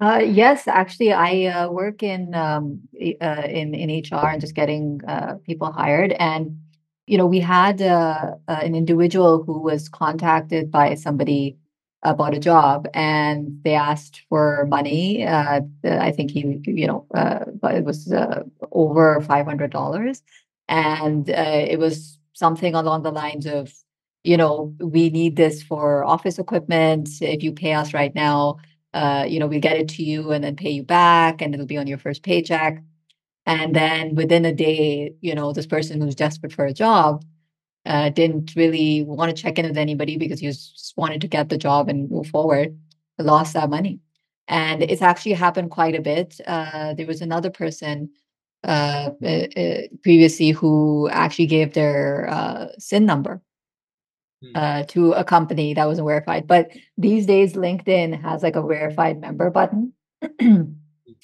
uh, 0.00 0.18
yes, 0.18 0.66
actually, 0.66 1.12
I 1.12 1.44
uh, 1.44 1.70
work 1.70 2.02
in 2.02 2.34
um, 2.34 2.80
uh, 3.20 3.46
in 3.48 3.74
in 3.74 4.02
HR 4.02 4.26
and 4.26 4.40
just 4.40 4.56
getting 4.56 5.00
uh, 5.06 5.34
people 5.46 5.70
hired. 5.70 6.10
And 6.18 6.58
you 7.06 7.18
know, 7.18 7.26
we 7.26 7.40
had 7.40 7.82
uh, 7.82 8.34
uh, 8.48 8.60
an 8.62 8.74
individual 8.74 9.44
who 9.44 9.60
was 9.60 9.88
contacted 9.88 10.70
by 10.70 10.94
somebody 10.94 11.56
about 12.02 12.34
a 12.34 12.38
job, 12.38 12.86
and 12.94 13.60
they 13.64 13.74
asked 13.74 14.22
for 14.28 14.66
money. 14.68 15.26
Uh, 15.26 15.62
I 15.84 16.10
think 16.12 16.30
he, 16.30 16.60
you 16.64 16.86
know, 16.86 17.06
but 17.60 17.74
it 17.74 17.84
was 17.84 18.12
over 18.72 19.20
five 19.22 19.46
hundred 19.46 19.70
dollars, 19.70 20.22
and 20.68 21.28
it 21.28 21.78
was 21.78 22.18
something 22.34 22.74
along 22.74 23.02
the 23.02 23.12
lines 23.12 23.46
of 23.46 23.72
you 24.24 24.36
know, 24.38 24.74
we 24.80 25.10
need 25.10 25.36
this 25.36 25.62
for 25.62 26.04
office 26.04 26.38
equipment. 26.38 27.08
If 27.20 27.42
you 27.42 27.52
pay 27.52 27.74
us 27.74 27.92
right 27.92 28.14
now, 28.14 28.56
uh, 28.94 29.26
you 29.28 29.38
know, 29.38 29.46
we 29.46 29.60
get 29.60 29.76
it 29.76 29.88
to 29.90 30.02
you 30.02 30.30
and 30.32 30.42
then 30.42 30.56
pay 30.56 30.70
you 30.70 30.82
back, 30.82 31.42
and 31.42 31.52
it'll 31.54 31.66
be 31.66 31.76
on 31.76 31.86
your 31.86 31.98
first 31.98 32.22
paycheck. 32.22 32.82
And 33.46 33.74
then 33.74 34.14
within 34.14 34.44
a 34.44 34.52
day, 34.52 35.14
you 35.20 35.34
know, 35.34 35.52
this 35.52 35.66
person 35.66 36.00
who's 36.00 36.14
desperate 36.14 36.52
for 36.52 36.64
a 36.64 36.72
job 36.72 37.24
uh, 37.84 38.08
didn't 38.10 38.54
really 38.56 39.02
want 39.02 39.34
to 39.34 39.42
check 39.42 39.58
in 39.58 39.66
with 39.66 39.76
anybody 39.76 40.16
because 40.16 40.40
he 40.40 40.46
just 40.46 40.94
wanted 40.96 41.20
to 41.20 41.28
get 41.28 41.48
the 41.48 41.58
job 41.58 41.88
and 41.88 42.10
move 42.10 42.26
forward, 42.28 42.78
lost 43.18 43.52
that 43.54 43.68
money. 43.68 44.00
And 44.48 44.82
it's 44.82 45.02
actually 45.02 45.32
happened 45.32 45.70
quite 45.70 45.94
a 45.94 46.00
bit. 46.00 46.40
Uh, 46.46 46.94
there 46.94 47.06
was 47.06 47.20
another 47.20 47.50
person 47.50 48.10
uh, 48.62 49.10
uh, 49.22 49.26
uh 49.26 49.80
previously 50.02 50.50
who 50.50 51.06
actually 51.10 51.46
gave 51.46 51.74
their 51.74 52.26
uh, 52.30 52.68
SIN 52.78 53.04
number 53.04 53.42
Hmm. 54.44 54.50
uh, 54.56 54.82
to 54.84 55.12
a 55.12 55.24
company 55.24 55.74
that 55.74 55.86
wasn't 55.86 56.06
verified. 56.06 56.46
But 56.46 56.70
these 56.98 57.26
days, 57.26 57.54
LinkedIn 57.54 58.20
has 58.20 58.42
like 58.42 58.56
a 58.56 58.62
verified 58.62 59.20
member 59.20 59.50
button 59.50 59.92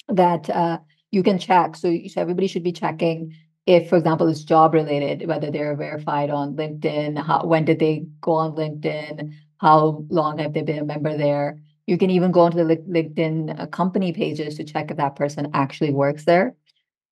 that 0.07 0.49
uh, 0.49 0.79
you 1.11 1.23
can 1.23 1.37
check. 1.37 1.75
So, 1.75 1.95
so 2.07 2.21
everybody 2.21 2.47
should 2.47 2.63
be 2.63 2.71
checking 2.71 3.35
if, 3.65 3.89
for 3.89 3.97
example, 3.97 4.27
it's 4.27 4.43
job 4.43 4.73
related, 4.73 5.27
whether 5.27 5.51
they're 5.51 5.75
verified 5.75 6.29
on 6.29 6.55
LinkedIn, 6.55 7.23
how, 7.23 7.45
when 7.45 7.65
did 7.65 7.79
they 7.79 8.05
go 8.19 8.33
on 8.33 8.53
LinkedIn, 8.55 9.33
how 9.59 10.03
long 10.09 10.39
have 10.39 10.53
they 10.53 10.63
been 10.63 10.79
a 10.79 10.85
member 10.85 11.15
there. 11.15 11.61
You 11.85 11.97
can 11.97 12.09
even 12.09 12.31
go 12.31 12.41
onto 12.41 12.57
the 12.57 12.77
LinkedIn 12.77 13.59
uh, 13.59 13.67
company 13.67 14.13
pages 14.13 14.55
to 14.55 14.63
check 14.63 14.89
if 14.89 14.97
that 14.97 15.15
person 15.15 15.51
actually 15.53 15.91
works 15.91 16.25
there. 16.25 16.55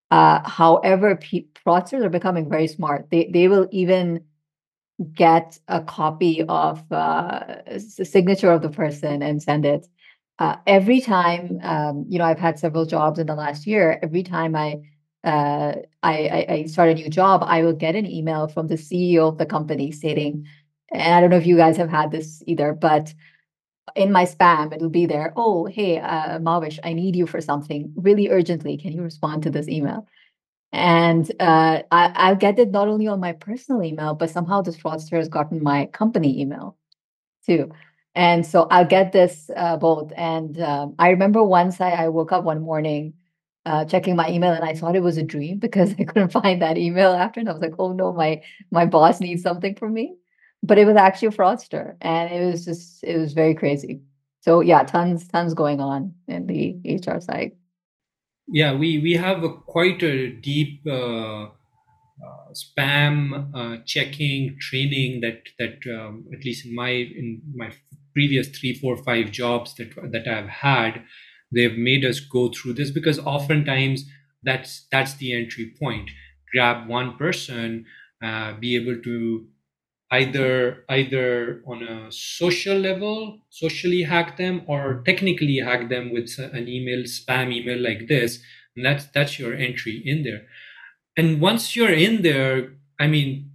Uh, 0.09 0.47
however, 0.47 1.15
p- 1.15 1.47
fraudsters 1.65 2.03
are 2.03 2.09
becoming 2.09 2.49
very 2.49 2.67
smart. 2.67 3.07
They 3.11 3.29
they 3.31 3.47
will 3.47 3.67
even 3.71 4.23
get 5.13 5.59
a 5.67 5.81
copy 5.81 6.43
of 6.43 6.91
uh, 6.91 7.57
the 7.67 8.05
signature 8.05 8.51
of 8.51 8.61
the 8.61 8.69
person 8.69 9.21
and 9.21 9.41
send 9.41 9.65
it. 9.65 9.87
Uh, 10.39 10.55
every 10.65 11.01
time, 11.01 11.59
um, 11.63 12.05
you 12.07 12.17
know, 12.17 12.23
I've 12.23 12.39
had 12.39 12.57
several 12.57 12.85
jobs 12.85 13.19
in 13.19 13.27
the 13.27 13.35
last 13.35 13.67
year. 13.67 13.99
Every 14.01 14.23
time 14.23 14.55
I, 14.55 14.81
uh, 15.25 15.73
I, 16.01 16.45
I 16.49 16.65
start 16.65 16.89
a 16.89 16.93
new 16.93 17.09
job, 17.09 17.43
I 17.45 17.61
will 17.61 17.73
get 17.73 17.95
an 17.95 18.05
email 18.05 18.47
from 18.47 18.67
the 18.67 18.75
CEO 18.75 19.27
of 19.27 19.37
the 19.37 19.45
company 19.45 19.91
stating, 19.91 20.47
and 20.91 21.13
I 21.13 21.19
don't 21.19 21.29
know 21.29 21.37
if 21.37 21.45
you 21.45 21.57
guys 21.57 21.75
have 21.75 21.89
had 21.89 22.11
this 22.11 22.41
either, 22.47 22.73
but 22.73 23.13
in 23.95 24.11
my 24.11 24.25
spam, 24.25 24.73
it'll 24.73 24.89
be 24.89 25.05
there. 25.05 25.33
Oh, 25.35 25.65
hey, 25.65 25.99
uh, 25.99 26.39
Mahwish, 26.39 26.79
I 26.83 26.93
need 26.93 27.15
you 27.15 27.27
for 27.27 27.41
something 27.41 27.91
really 27.95 28.29
urgently. 28.29 28.77
Can 28.77 28.93
you 28.93 29.01
respond 29.01 29.43
to 29.43 29.49
this 29.49 29.67
email? 29.67 30.07
And 30.71 31.29
uh, 31.39 31.81
I, 31.91 32.11
I'll 32.15 32.35
get 32.35 32.59
it 32.59 32.71
not 32.71 32.87
only 32.87 33.07
on 33.07 33.19
my 33.19 33.33
personal 33.33 33.83
email, 33.83 34.13
but 34.13 34.29
somehow 34.29 34.61
this 34.61 34.77
fraudster 34.77 35.17
has 35.17 35.27
gotten 35.27 35.61
my 35.63 35.87
company 35.87 36.39
email 36.39 36.77
too. 37.45 37.71
And 38.15 38.45
so 38.45 38.67
I'll 38.71 38.85
get 38.85 39.11
this 39.11 39.49
uh, 39.55 39.77
both. 39.77 40.11
And 40.17 40.59
um, 40.61 40.95
I 40.99 41.09
remember 41.09 41.43
once 41.43 41.79
I, 41.79 41.91
I, 41.91 42.07
woke 42.09 42.31
up 42.31 42.43
one 42.43 42.61
morning 42.61 43.13
uh, 43.65 43.85
checking 43.85 44.15
my 44.15 44.29
email 44.29 44.51
and 44.51 44.63
I 44.63 44.73
thought 44.73 44.95
it 44.95 45.03
was 45.03 45.17
a 45.17 45.23
dream 45.23 45.59
because 45.59 45.93
I 45.99 46.03
couldn't 46.03 46.31
find 46.31 46.61
that 46.61 46.77
email 46.77 47.11
after. 47.11 47.39
And 47.39 47.49
I 47.49 47.53
was 47.53 47.61
like, 47.61 47.75
oh 47.79 47.93
no, 47.93 48.11
my 48.13 48.41
my 48.71 48.85
boss 48.85 49.19
needs 49.19 49.43
something 49.43 49.75
from 49.75 49.93
me. 49.93 50.15
But 50.63 50.77
it 50.77 50.85
was 50.85 50.97
actually 50.97 51.29
a 51.29 51.31
fraudster. 51.31 51.95
And 52.01 52.33
it 52.33 52.45
was 52.45 52.65
just, 52.65 53.03
it 53.03 53.17
was 53.17 53.33
very 53.33 53.55
crazy. 53.55 54.01
So 54.41 54.59
yeah, 54.59 54.83
tons, 54.83 55.27
tons 55.27 55.53
going 55.53 55.79
on 55.79 56.13
in 56.27 56.47
the 56.47 56.75
HR 56.85 57.21
side 57.21 57.53
yeah 58.51 58.73
we 58.73 58.99
we 58.99 59.13
have 59.13 59.43
a 59.43 59.53
quite 59.53 60.01
a 60.03 60.29
deep 60.29 60.85
uh, 60.87 61.47
uh, 62.25 62.51
spam 62.53 63.49
uh, 63.55 63.77
checking 63.85 64.57
training 64.59 65.21
that 65.21 65.41
that 65.57 65.79
um, 65.95 66.25
at 66.33 66.43
least 66.43 66.65
in 66.65 66.75
my 66.75 66.89
in 66.89 67.41
my 67.55 67.71
previous 68.13 68.49
three 68.49 68.73
four 68.73 68.97
five 68.97 69.31
jobs 69.31 69.75
that 69.75 69.93
that 70.11 70.27
i've 70.27 70.49
had 70.49 71.01
they've 71.53 71.77
made 71.77 72.03
us 72.05 72.19
go 72.19 72.49
through 72.49 72.73
this 72.73 72.91
because 72.91 73.19
oftentimes 73.19 74.05
that's 74.43 74.87
that's 74.91 75.15
the 75.15 75.33
entry 75.33 75.73
point. 75.79 76.09
Grab 76.53 76.87
one 76.87 77.17
person 77.17 77.85
uh, 78.23 78.53
be 78.53 78.75
able 78.75 79.01
to 79.01 79.47
either 80.11 80.85
either 80.89 81.61
on 81.67 81.83
a 81.83 82.11
social 82.11 82.77
level 82.77 83.39
socially 83.49 84.03
hack 84.03 84.37
them 84.37 84.63
or 84.67 85.03
technically 85.05 85.57
hack 85.57 85.89
them 85.89 86.11
with 86.11 86.37
an 86.39 86.67
email 86.67 87.03
spam 87.03 87.53
email 87.53 87.79
like 87.79 88.07
this 88.07 88.39
and 88.75 88.85
that's 88.85 89.05
that's 89.13 89.37
your 89.37 89.53
entry 89.53 90.01
in 90.05 90.23
there 90.23 90.43
and 91.19 91.41
once 91.41 91.75
you're 91.75 91.99
in 92.07 92.21
there 92.21 92.73
i 92.99 93.07
mean 93.07 93.51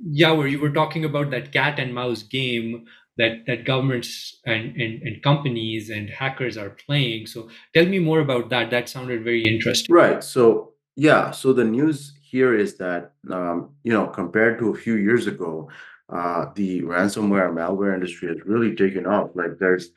yeah 0.00 0.32
where 0.32 0.48
you 0.48 0.60
were 0.60 0.76
talking 0.80 1.04
about 1.04 1.30
that 1.30 1.52
cat 1.52 1.78
and 1.78 1.94
mouse 1.94 2.22
game 2.22 2.84
that 3.16 3.46
that 3.46 3.64
governments 3.64 4.40
and, 4.44 4.76
and, 4.76 5.02
and 5.02 5.22
companies 5.22 5.90
and 5.90 6.10
hackers 6.10 6.56
are 6.56 6.70
playing. 6.70 7.26
So 7.26 7.48
tell 7.72 7.86
me 7.86 7.98
more 7.98 8.20
about 8.20 8.50
that. 8.50 8.70
That 8.70 8.88
sounded 8.88 9.22
very 9.22 9.42
interesting. 9.42 9.94
Right. 9.94 10.22
So 10.22 10.72
yeah. 10.96 11.30
So 11.30 11.52
the 11.52 11.64
news 11.64 12.12
here 12.22 12.56
is 12.56 12.76
that 12.78 13.12
um, 13.30 13.70
you 13.84 13.92
know 13.92 14.06
compared 14.06 14.58
to 14.58 14.70
a 14.70 14.76
few 14.76 14.94
years 14.94 15.26
ago 15.26 15.70
uh, 16.12 16.46
the 16.54 16.82
ransomware 16.82 17.52
malware 17.52 17.94
industry 17.94 18.28
has 18.28 18.44
really 18.44 18.74
taken 18.74 19.06
off. 19.06 19.30
Like 19.34 19.58
there's 19.58 19.90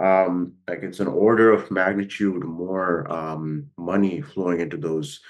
um, 0.00 0.54
like 0.68 0.82
it's 0.82 1.00
an 1.00 1.06
order 1.06 1.52
of 1.52 1.70
magnitude 1.70 2.42
more 2.44 3.10
um, 3.10 3.70
money 3.78 4.20
flowing 4.20 4.60
into 4.60 4.76
those 4.76 5.20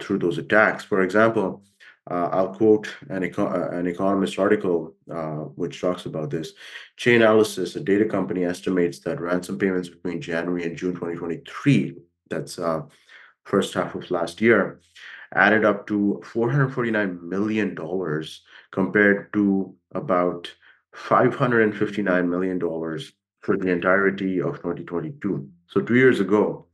through 0.00 0.18
those 0.18 0.38
attacks. 0.38 0.84
For 0.84 1.02
example, 1.02 1.62
uh, 2.10 2.28
I'll 2.32 2.54
quote 2.54 2.88
an, 3.10 3.24
eco- 3.24 3.48
uh, 3.48 3.68
an 3.76 3.86
economist 3.86 4.38
article 4.38 4.94
uh, 5.12 5.44
which 5.56 5.80
talks 5.80 6.06
about 6.06 6.30
this. 6.30 6.52
Chainalysis, 6.98 7.76
a 7.76 7.80
data 7.80 8.06
company, 8.06 8.44
estimates 8.44 9.00
that 9.00 9.20
ransom 9.20 9.58
payments 9.58 9.88
between 9.88 10.20
January 10.20 10.64
and 10.64 10.76
June 10.76 10.94
2023, 10.94 11.96
that's 12.30 12.58
uh, 12.58 12.82
first 13.44 13.74
half 13.74 13.94
of 13.94 14.10
last 14.10 14.40
year, 14.40 14.80
added 15.34 15.64
up 15.64 15.86
to 15.88 16.20
$449 16.24 17.20
million 17.20 17.76
compared 18.70 19.32
to 19.34 19.74
about 19.92 20.50
$559 20.96 22.28
million 22.28 22.58
for 23.40 23.56
the 23.56 23.70
entirety 23.70 24.40
of 24.40 24.56
2022. 24.56 25.48
So 25.66 25.80
two 25.82 25.94
years 25.94 26.20
ago, 26.20 26.66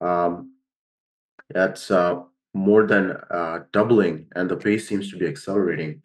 um, 0.00 0.54
that's 1.50 1.90
uh, 1.90 2.22
more 2.54 2.86
than 2.86 3.12
uh, 3.30 3.60
doubling, 3.72 4.26
and 4.34 4.48
the 4.48 4.56
pace 4.56 4.88
seems 4.88 5.10
to 5.10 5.18
be 5.18 5.26
accelerating. 5.26 6.02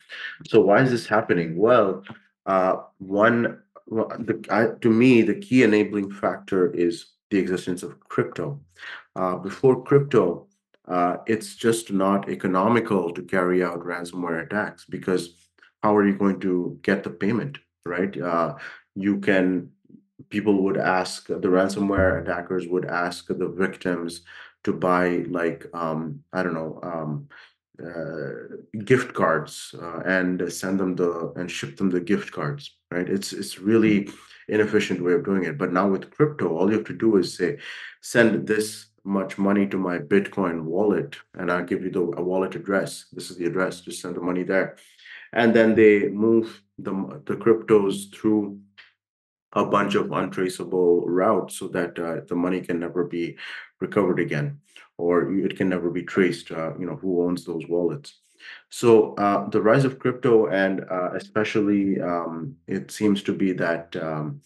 So 0.48 0.62
why 0.62 0.82
is 0.82 0.92
this 0.92 1.08
happening? 1.08 1.58
Well, 1.58 2.04
uh, 2.46 2.78
one, 3.00 3.60
the, 3.88 4.46
I, 4.50 4.80
to 4.82 4.90
me, 4.90 5.22
the 5.22 5.36
key 5.36 5.64
enabling 5.64 6.12
factor 6.12 6.72
is 6.72 7.08
the 7.32 7.40
existence 7.40 7.84
of 7.84 8.00
crypto. 8.00 8.60
Uh, 9.16 9.38
before 9.38 9.84
crypto, 9.84 10.48
uh, 10.88 11.18
it's 11.28 11.56
just 11.56 11.92
not 11.92 12.30
economical 12.30 13.12
to 13.12 13.22
carry 13.24 13.64
out 13.64 13.80
ransomware 13.80 14.46
attacks 14.46 14.86
because 14.86 15.36
how 15.82 15.96
are 15.96 16.06
you 16.06 16.14
going 16.14 16.40
to 16.42 16.78
get 16.82 17.04
the 17.04 17.10
payment, 17.10 17.58
right? 17.86 18.20
Uh, 18.20 18.56
you 18.96 19.20
can, 19.20 19.70
people 20.30 20.62
would 20.64 20.78
ask, 20.78 21.28
the 21.28 21.36
ransomware 21.36 22.22
attackers 22.22 22.68
would 22.68 22.86
ask 22.86 23.28
the 23.28 23.48
victims 23.48 24.22
to 24.64 24.74
buy 24.74 25.26
like, 25.30 25.66
um, 25.74 26.24
I 26.32 26.44
don't 26.44 26.54
know, 26.54 26.80
um, 26.84 27.28
uh, 27.84 28.84
gift 28.86 29.14
cards 29.14 29.74
uh, 29.82 30.00
and 30.06 30.52
send 30.54 30.80
them 30.80 30.96
the 30.96 31.34
and 31.36 31.50
ship 31.50 31.76
them 31.76 31.90
the 31.90 32.00
gift 32.00 32.32
cards 32.32 32.78
right 32.92 33.10
it's 33.10 33.34
it's 33.34 33.58
really 33.58 34.08
inefficient 34.48 35.04
way 35.04 35.14
of 35.14 35.26
doing 35.26 35.44
it. 35.44 35.58
But 35.58 35.74
now 35.74 35.88
with 35.88 36.12
crypto, 36.12 36.56
all 36.56 36.70
you 36.70 36.78
have 36.78 36.88
to 36.88 36.94
do 36.94 37.18
is 37.18 37.36
say, 37.36 37.58
send 38.02 38.48
this 38.48 38.88
much 39.04 39.38
money 39.38 39.68
to 39.68 39.78
my 39.78 39.98
Bitcoin 40.00 40.64
wallet, 40.64 41.18
and 41.34 41.52
I'll 41.52 41.64
give 41.64 41.84
you 41.84 41.92
the 41.92 42.02
wallet 42.02 42.56
address. 42.56 43.06
This 43.12 43.30
is 43.30 43.38
the 43.38 43.46
address. 43.46 43.82
Just 43.82 44.02
send 44.02 44.16
the 44.16 44.22
money 44.22 44.44
there, 44.44 44.78
and 45.34 45.54
then 45.54 45.76
they 45.76 46.08
move 46.08 46.62
the 46.78 46.92
the 47.26 47.36
cryptos 47.36 48.14
through 48.14 48.60
a 49.56 49.66
bunch 49.66 49.94
of 49.94 50.12
untraceable 50.12 51.06
routes 51.06 51.60
so 51.60 51.68
that 51.68 52.00
uh, 52.00 52.22
the 52.28 52.36
money 52.36 52.60
can 52.60 52.80
never 52.80 53.04
be 53.04 53.38
recovered 53.86 54.20
again 54.20 54.48
or 54.98 55.14
it 55.48 55.56
can 55.58 55.70
never 55.70 55.90
be 55.90 56.04
traced 56.14 56.48
uh, 56.52 56.72
you 56.80 56.86
know 56.88 56.98
who 57.02 57.24
owns 57.26 57.42
those 57.46 57.66
wallets 57.68 58.10
so 58.70 59.14
uh, 59.16 59.40
the 59.50 59.62
rise 59.70 59.86
of 59.86 60.00
crypto 60.00 60.48
and 60.48 60.76
uh, 60.98 61.12
especially 61.22 62.02
um, 62.02 62.56
it 62.68 62.92
seems 63.00 63.20
to 63.24 63.34
be 63.44 63.52
that 63.54 63.96
um, 64.08 64.42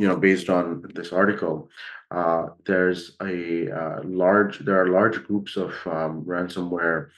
you 0.00 0.06
know 0.08 0.16
based 0.28 0.48
on 0.48 0.64
this 0.94 1.12
article 1.12 1.68
uh, 2.10 2.44
there's 2.64 3.16
a 3.22 3.70
uh, 3.80 4.00
large 4.04 4.54
there 4.60 4.80
are 4.80 4.96
large 5.00 5.18
groups 5.24 5.56
of 5.56 5.70
um, 5.86 6.24
ransomware 6.24 7.08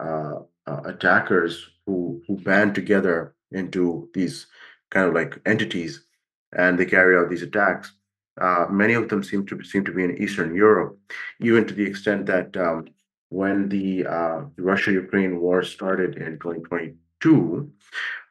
uh, 0.00 0.36
uh, 0.70 0.80
attackers 0.92 1.54
who 1.86 2.22
who 2.26 2.36
band 2.48 2.74
together 2.74 3.34
into 3.52 4.08
these 4.14 4.46
kind 4.90 5.06
of 5.08 5.14
like 5.14 5.40
entities 5.46 6.04
and 6.52 6.78
they 6.78 6.86
carry 6.86 7.16
out 7.16 7.30
these 7.30 7.42
attacks. 7.42 7.92
Uh, 8.40 8.66
many 8.70 8.94
of 8.94 9.08
them 9.08 9.22
seem 9.22 9.44
to 9.46 9.62
seem 9.62 9.84
to 9.84 9.92
be 9.92 10.04
in 10.04 10.16
Eastern 10.22 10.54
Europe, 10.54 10.98
even 11.40 11.66
to 11.66 11.74
the 11.74 11.84
extent 11.84 12.26
that 12.26 12.56
um, 12.56 12.86
when 13.28 13.68
the 13.68 14.06
uh, 14.06 14.40
Russia-Ukraine 14.56 15.40
war 15.40 15.62
started 15.62 16.16
in 16.16 16.38
2022, 16.38 17.70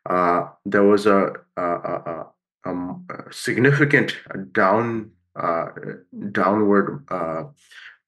uh, 0.10 0.48
there 0.66 0.84
was 0.84 1.06
a, 1.06 1.34
a, 1.58 1.64
a, 1.64 2.26
a 2.66 2.74
significant 3.32 4.18
down 4.52 5.12
uh, 5.36 5.68
downward 6.32 7.06
uh, 7.10 7.44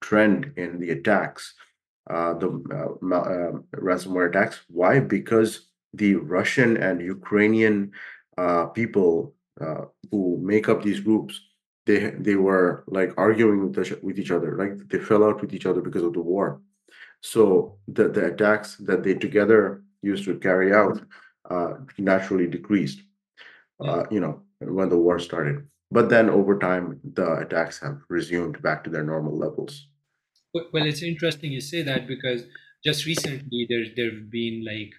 trend 0.01 0.51
in 0.57 0.79
the 0.79 0.89
attacks, 0.89 1.53
uh, 2.09 2.33
the 2.33 2.49
ransomware 3.75 4.29
attacks. 4.29 4.59
Why? 4.67 4.99
Because 4.99 5.67
the 5.93 6.15
Russian 6.15 6.75
and 6.75 6.99
Ukrainian 7.01 7.91
people 8.73 9.33
who 10.11 10.37
make 10.41 10.67
up 10.67 10.83
these 10.83 10.99
groups 10.99 11.39
they 11.85 12.11
they 12.11 12.35
were 12.35 12.83
like 12.87 13.13
arguing 13.17 13.61
with, 13.63 13.73
the, 13.75 13.99
with 14.01 14.19
each 14.19 14.31
other 14.31 14.55
like 14.57 14.87
they 14.89 14.99
fell 14.99 15.23
out 15.23 15.41
with 15.41 15.53
each 15.53 15.65
other 15.65 15.81
because 15.81 16.03
of 16.03 16.13
the 16.13 16.21
war. 16.21 16.61
So 17.21 17.77
the, 17.87 18.09
the 18.09 18.25
attacks 18.33 18.75
that 18.77 19.03
they 19.03 19.13
together 19.13 19.83
used 20.01 20.25
to 20.25 20.37
carry 20.39 20.73
out 20.73 21.01
uh, 21.49 21.75
naturally 21.97 22.47
decreased 22.47 23.01
uh, 23.83 24.03
you 24.11 24.19
know 24.19 24.41
when 24.59 24.89
the 24.89 24.97
war 24.97 25.19
started. 25.19 25.67
But 25.91 26.09
then 26.09 26.29
over 26.29 26.57
time 26.57 26.99
the 27.03 27.33
attacks 27.37 27.79
have 27.79 27.99
resumed 28.09 28.61
back 28.61 28.83
to 28.83 28.89
their 28.89 29.03
normal 29.03 29.37
levels. 29.37 29.87
Well 30.53 30.85
it's 30.85 31.03
interesting 31.03 31.51
you 31.51 31.61
say 31.61 31.81
that 31.81 32.07
because 32.07 32.43
just 32.85 33.05
recently 33.05 33.65
there 33.69 33.85
there 33.95 34.11
have 34.11 34.29
been 34.29 34.65
like 34.65 34.91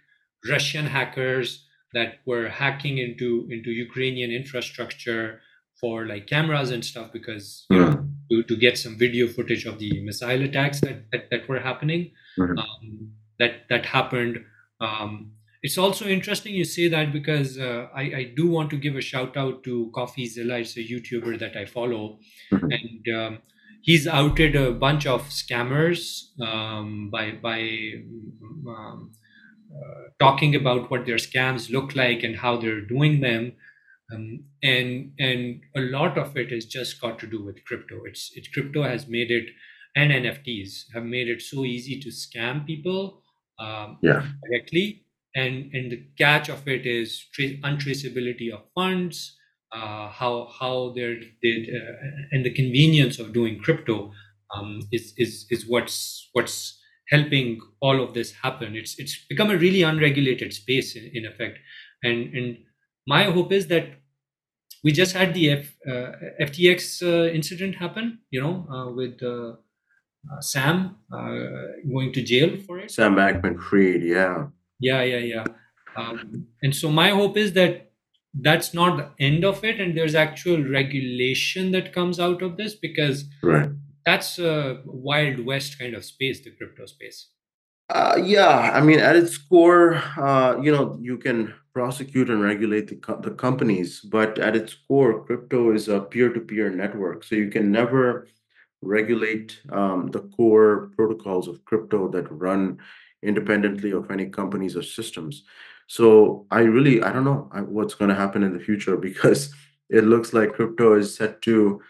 russian 0.48 0.86
hackers 0.86 1.64
that 1.94 2.18
were 2.26 2.48
hacking 2.48 2.98
into 2.98 3.46
into 3.50 3.70
Ukrainian 3.70 4.30
infrastructure 4.30 5.40
for 5.84 6.06
like 6.06 6.26
cameras 6.26 6.70
and 6.70 6.84
stuff 6.90 7.12
because 7.12 7.66
you 7.70 7.78
know 7.78 7.94
to, 8.30 8.42
to 8.50 8.56
get 8.56 8.78
some 8.78 8.96
video 9.04 9.28
footage 9.36 9.64
of 9.66 9.78
the 9.78 9.90
missile 10.08 10.44
attacks 10.48 10.80
that 10.80 11.04
that, 11.12 11.30
that 11.30 11.48
were 11.48 11.60
happening 11.70 12.10
mm. 12.38 12.58
um, 12.58 13.10
that 13.38 13.68
that 13.68 13.84
happened 13.96 14.38
um, 14.80 15.32
it's 15.64 15.78
also 15.78 16.06
interesting 16.06 16.54
you 16.54 16.64
say 16.64 16.88
that 16.88 17.10
because 17.10 17.58
uh, 17.58 17.88
I, 17.94 18.02
I 18.20 18.32
do 18.36 18.46
want 18.46 18.68
to 18.70 18.76
give 18.76 18.96
a 18.96 19.00
shout 19.00 19.34
out 19.34 19.64
to 19.64 19.90
CoffeeZilla. 19.94 20.60
It's 20.60 20.76
a 20.76 20.80
YouTuber 20.80 21.38
that 21.38 21.56
I 21.56 21.64
follow, 21.64 22.18
mm-hmm. 22.52 22.70
and 22.70 23.16
um, 23.16 23.38
he's 23.80 24.06
outed 24.06 24.56
a 24.56 24.72
bunch 24.72 25.06
of 25.06 25.22
scammers 25.28 26.38
um, 26.38 27.08
by 27.10 27.30
by 27.48 27.60
um, 28.68 29.12
uh, 29.74 30.02
talking 30.20 30.54
about 30.54 30.90
what 30.90 31.06
their 31.06 31.16
scams 31.16 31.70
look 31.70 31.96
like 31.96 32.22
and 32.22 32.36
how 32.36 32.58
they're 32.58 32.82
doing 32.82 33.20
them. 33.20 33.52
Um, 34.12 34.44
and 34.62 35.12
and 35.18 35.62
a 35.76 35.80
lot 35.80 36.18
of 36.18 36.36
it 36.36 36.52
is 36.52 36.66
just 36.66 37.00
got 37.00 37.18
to 37.20 37.26
do 37.26 37.42
with 37.42 37.64
crypto. 37.64 38.04
It's 38.04 38.30
it 38.34 38.48
crypto 38.52 38.82
has 38.82 39.08
made 39.08 39.30
it 39.30 39.48
and 39.96 40.10
NFTs 40.10 40.92
have 40.92 41.04
made 41.04 41.28
it 41.28 41.40
so 41.40 41.64
easy 41.64 42.00
to 42.00 42.08
scam 42.08 42.66
people 42.66 43.22
um, 43.58 43.98
yeah. 44.02 44.26
directly. 44.48 45.04
And 45.36 45.70
and 45.72 45.90
the 45.90 46.06
catch 46.16 46.48
of 46.48 46.68
it 46.68 46.86
is 46.86 47.26
tra- 47.32 47.58
untraceability 47.64 48.52
of 48.52 48.60
funds, 48.74 49.36
uh, 49.72 50.08
how 50.08 50.52
how 50.60 50.92
they're 50.94 51.18
did, 51.42 51.68
uh, 51.68 51.92
and 52.30 52.44
the 52.44 52.54
convenience 52.54 53.18
of 53.18 53.32
doing 53.32 53.58
crypto 53.58 54.12
um, 54.54 54.82
is 54.92 55.12
is 55.16 55.46
is 55.50 55.68
what's 55.68 56.28
what's 56.34 56.80
helping 57.08 57.60
all 57.80 58.00
of 58.00 58.14
this 58.14 58.32
happen. 58.42 58.76
It's 58.76 58.94
it's 58.98 59.24
become 59.28 59.50
a 59.50 59.56
really 59.56 59.82
unregulated 59.82 60.52
space 60.52 60.94
in, 60.94 61.10
in 61.12 61.26
effect, 61.26 61.58
and 62.04 62.32
and 62.32 62.58
my 63.06 63.24
hope 63.24 63.52
is 63.52 63.66
that 63.68 63.88
we 64.82 64.92
just 64.92 65.14
had 65.14 65.34
the 65.34 65.50
F, 65.50 65.74
uh, 65.88 66.12
FTX 66.40 67.02
uh, 67.02 67.32
incident 67.32 67.76
happen, 67.76 68.18
you 68.30 68.40
know, 68.40 68.66
uh, 68.70 68.92
with 68.92 69.22
uh, 69.22 69.52
uh, 70.30 70.40
Sam 70.40 70.96
uh, 71.12 71.36
going 71.90 72.12
to 72.12 72.22
jail 72.22 72.58
for 72.66 72.78
it. 72.78 72.90
Sam 72.90 73.14
Bankman-Fried, 73.16 74.02
yeah, 74.02 74.46
yeah, 74.80 75.02
yeah, 75.02 75.18
yeah. 75.18 75.44
Um, 75.96 76.48
and 76.62 76.74
so 76.74 76.90
my 76.90 77.10
hope 77.10 77.36
is 77.36 77.52
that 77.52 77.92
that's 78.34 78.74
not 78.74 78.96
the 78.96 79.24
end 79.24 79.44
of 79.44 79.64
it, 79.64 79.80
and 79.80 79.96
there's 79.96 80.14
actual 80.14 80.62
regulation 80.62 81.70
that 81.72 81.92
comes 81.92 82.18
out 82.18 82.42
of 82.42 82.56
this 82.56 82.74
because 82.74 83.24
right 83.42 83.68
that's 84.04 84.38
a 84.38 84.80
wild 84.84 85.40
west 85.40 85.78
kind 85.78 85.94
of 85.94 86.04
space 86.04 86.42
the 86.44 86.50
crypto 86.50 86.86
space 86.86 87.28
uh, 87.90 88.18
yeah 88.22 88.70
i 88.74 88.80
mean 88.80 88.98
at 88.98 89.16
its 89.16 89.36
core 89.38 89.94
uh, 90.16 90.56
you 90.62 90.70
know 90.70 90.98
you 91.00 91.16
can 91.16 91.54
prosecute 91.74 92.30
and 92.30 92.42
regulate 92.42 92.88
the, 92.88 92.96
co- 92.96 93.20
the 93.20 93.32
companies 93.32 94.00
but 94.00 94.38
at 94.38 94.56
its 94.56 94.74
core 94.88 95.24
crypto 95.24 95.72
is 95.72 95.88
a 95.88 96.00
peer-to-peer 96.00 96.70
network 96.70 97.24
so 97.24 97.34
you 97.34 97.50
can 97.50 97.70
never 97.72 98.28
regulate 98.82 99.60
um, 99.72 100.08
the 100.08 100.20
core 100.36 100.90
protocols 100.96 101.48
of 101.48 101.64
crypto 101.64 102.08
that 102.08 102.30
run 102.30 102.78
independently 103.22 103.90
of 103.90 104.10
any 104.10 104.26
companies 104.26 104.76
or 104.76 104.82
systems 104.82 105.44
so 105.88 106.46
i 106.50 106.60
really 106.60 107.02
i 107.02 107.12
don't 107.12 107.24
know 107.24 107.50
what's 107.66 107.94
going 107.94 108.08
to 108.08 108.14
happen 108.14 108.42
in 108.42 108.52
the 108.52 108.64
future 108.64 108.96
because 109.08 109.52
it 109.90 110.04
looks 110.04 110.32
like 110.32 110.54
crypto 110.54 110.96
is 110.98 111.14
set 111.14 111.42
to 111.42 111.80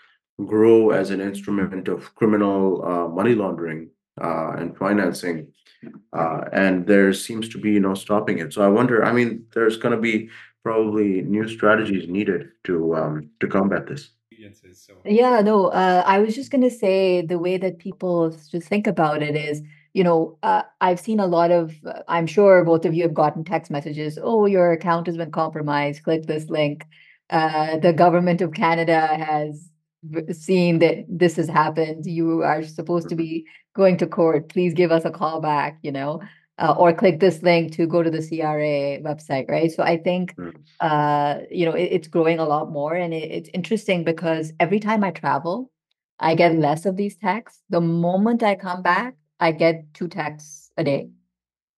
grow 0.46 0.90
as 0.90 1.10
an 1.10 1.20
instrument 1.20 1.88
of 1.88 2.14
criminal 2.14 2.84
uh, 2.84 3.08
money 3.08 3.34
laundering 3.34 3.90
uh, 4.20 4.50
and 4.58 4.76
financing. 4.76 5.52
Uh, 6.12 6.44
and 6.52 6.86
there 6.86 7.12
seems 7.12 7.48
to 7.50 7.58
be 7.58 7.78
no 7.78 7.94
stopping 7.94 8.38
it. 8.38 8.52
So 8.52 8.62
I 8.62 8.68
wonder, 8.68 9.04
I 9.04 9.12
mean, 9.12 9.46
there's 9.54 9.76
going 9.76 9.94
to 9.94 10.00
be 10.00 10.28
probably 10.62 11.22
new 11.22 11.46
strategies 11.48 12.08
needed 12.08 12.48
to 12.64 12.96
um, 12.96 13.30
to 13.40 13.46
combat 13.46 13.86
this. 13.86 14.10
Yeah, 15.04 15.40
no, 15.40 15.66
uh, 15.66 16.02
I 16.06 16.18
was 16.18 16.34
just 16.34 16.50
going 16.50 16.62
to 16.62 16.70
say 16.70 17.22
the 17.22 17.38
way 17.38 17.56
that 17.56 17.78
people 17.78 18.30
just 18.30 18.68
think 18.68 18.86
about 18.86 19.22
it 19.22 19.36
is, 19.36 19.62
you 19.92 20.04
know, 20.04 20.38
uh, 20.42 20.62
I've 20.80 21.00
seen 21.00 21.20
a 21.20 21.26
lot 21.26 21.50
of, 21.50 21.74
uh, 21.86 22.02
I'm 22.08 22.26
sure 22.26 22.64
both 22.64 22.84
of 22.84 22.94
you 22.94 23.04
have 23.04 23.14
gotten 23.14 23.44
text 23.44 23.70
messages, 23.70 24.18
oh, 24.20 24.46
your 24.46 24.72
account 24.72 25.06
has 25.06 25.16
been 25.16 25.30
compromised, 25.30 26.02
click 26.02 26.26
this 26.26 26.50
link. 26.50 26.86
Uh, 27.30 27.78
the 27.78 27.92
government 27.92 28.42
of 28.42 28.52
Canada 28.52 29.06
has 29.06 29.70
seeing 30.32 30.78
that 30.78 31.04
this 31.08 31.36
has 31.36 31.48
happened 31.48 32.04
you 32.06 32.42
are 32.42 32.62
supposed 32.62 33.08
to 33.08 33.14
mm-hmm. 33.14 33.24
be 33.24 33.46
going 33.74 33.96
to 33.96 34.06
court 34.06 34.48
please 34.48 34.74
give 34.74 34.92
us 34.92 35.04
a 35.04 35.10
call 35.10 35.40
back 35.40 35.78
you 35.82 35.92
know 35.92 36.20
uh, 36.58 36.74
or 36.78 36.92
click 36.92 37.20
this 37.20 37.42
link 37.42 37.72
to 37.72 37.86
go 37.86 38.02
to 38.02 38.10
the 38.10 38.18
CRA 38.18 39.00
website, 39.02 39.48
right? 39.48 39.72
So 39.72 39.82
I 39.82 39.96
think, 39.96 40.36
mm. 40.36 40.54
uh, 40.80 41.40
you 41.50 41.66
know, 41.66 41.72
it, 41.72 41.84
it's 41.84 42.08
growing 42.08 42.38
a 42.38 42.44
lot 42.44 42.70
more, 42.70 42.94
and 42.94 43.12
it, 43.12 43.30
it's 43.30 43.50
interesting 43.52 44.04
because 44.04 44.52
every 44.60 44.78
time 44.78 45.02
I 45.02 45.10
travel, 45.10 45.70
I 46.20 46.34
get 46.34 46.56
less 46.56 46.86
of 46.86 46.96
these 46.96 47.16
texts. 47.16 47.62
The 47.70 47.80
moment 47.80 48.42
I 48.42 48.54
come 48.54 48.82
back, 48.82 49.16
I 49.40 49.50
get 49.50 49.92
two 49.94 50.08
texts 50.08 50.70
a 50.76 50.84
day, 50.84 51.10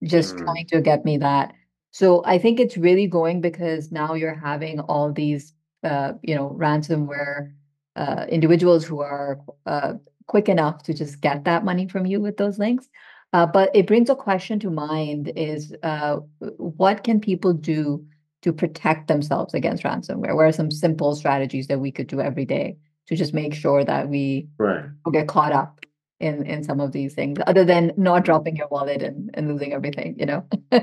just 0.05 0.37
mm. 0.37 0.45
trying 0.45 0.67
to 0.67 0.81
get 0.83 1.05
me 1.05 1.19
that. 1.19 1.55
So 1.93 2.23
I 2.27 2.39
think 2.39 2.61
it's 2.61 2.77
really 2.77 3.07
going 3.07 3.41
because 3.41 3.91
now 3.91 4.13
you're 4.13 4.35
having 4.35 4.81
all 4.81 5.11
these, 5.11 5.55
uh, 5.83 6.13
you 6.23 6.35
know, 6.35 6.55
ransomware 6.59 7.53
uh, 7.97 8.27
individuals 8.29 8.85
who 8.85 9.01
are 9.01 9.41
uh, 9.67 9.95
quick 10.27 10.49
enough 10.49 10.83
to 10.85 10.95
just 10.95 11.21
get 11.21 11.45
that 11.45 11.65
money 11.65 11.89
from 11.89 12.07
you 12.07 12.21
with 12.21 12.37
those 12.37 12.59
links. 12.59 12.89
Uh, 13.33 13.47
but 13.47 13.75
it 13.75 13.87
brings 13.87 14.09
a 14.09 14.15
question 14.15 14.59
to 14.61 14.71
mind 14.71 15.33
is 15.37 15.75
uh, 15.83 16.17
what 16.59 17.03
can 17.05 17.21
people 17.21 17.53
do 17.53 18.05
to 18.43 18.53
protect 18.53 19.09
themselves 19.09 19.55
against 19.55 19.83
ransomware? 19.83 20.35
What 20.35 20.47
are 20.47 20.53
some 20.53 20.71
simple 20.71 21.17
strategies 21.17 21.67
that 21.67 21.81
we 21.81 21.91
could 21.91 22.07
do 22.07 22.21
every 22.21 22.45
day 22.45 22.77
to 23.09 23.17
just 23.17 23.35
make 23.35 23.55
sure 23.55 23.85
that 23.85 24.09
we 24.09 24.49
right. 24.59 24.85
get 25.13 25.29
caught 25.29 25.53
up 25.53 25.81
in, 26.21 26.47
in 26.47 26.65
some 26.65 26.81
of 26.81 26.93
these 26.93 27.15
things, 27.15 27.39
other 27.47 27.65
than 27.65 27.93
not 27.97 28.25
dropping 28.25 28.57
your 28.57 28.69
wallet 28.69 29.03
and, 29.03 29.31
and 29.35 29.49
losing 29.49 29.73
everything, 29.73 30.17
you 30.19 30.27
know? 30.27 30.47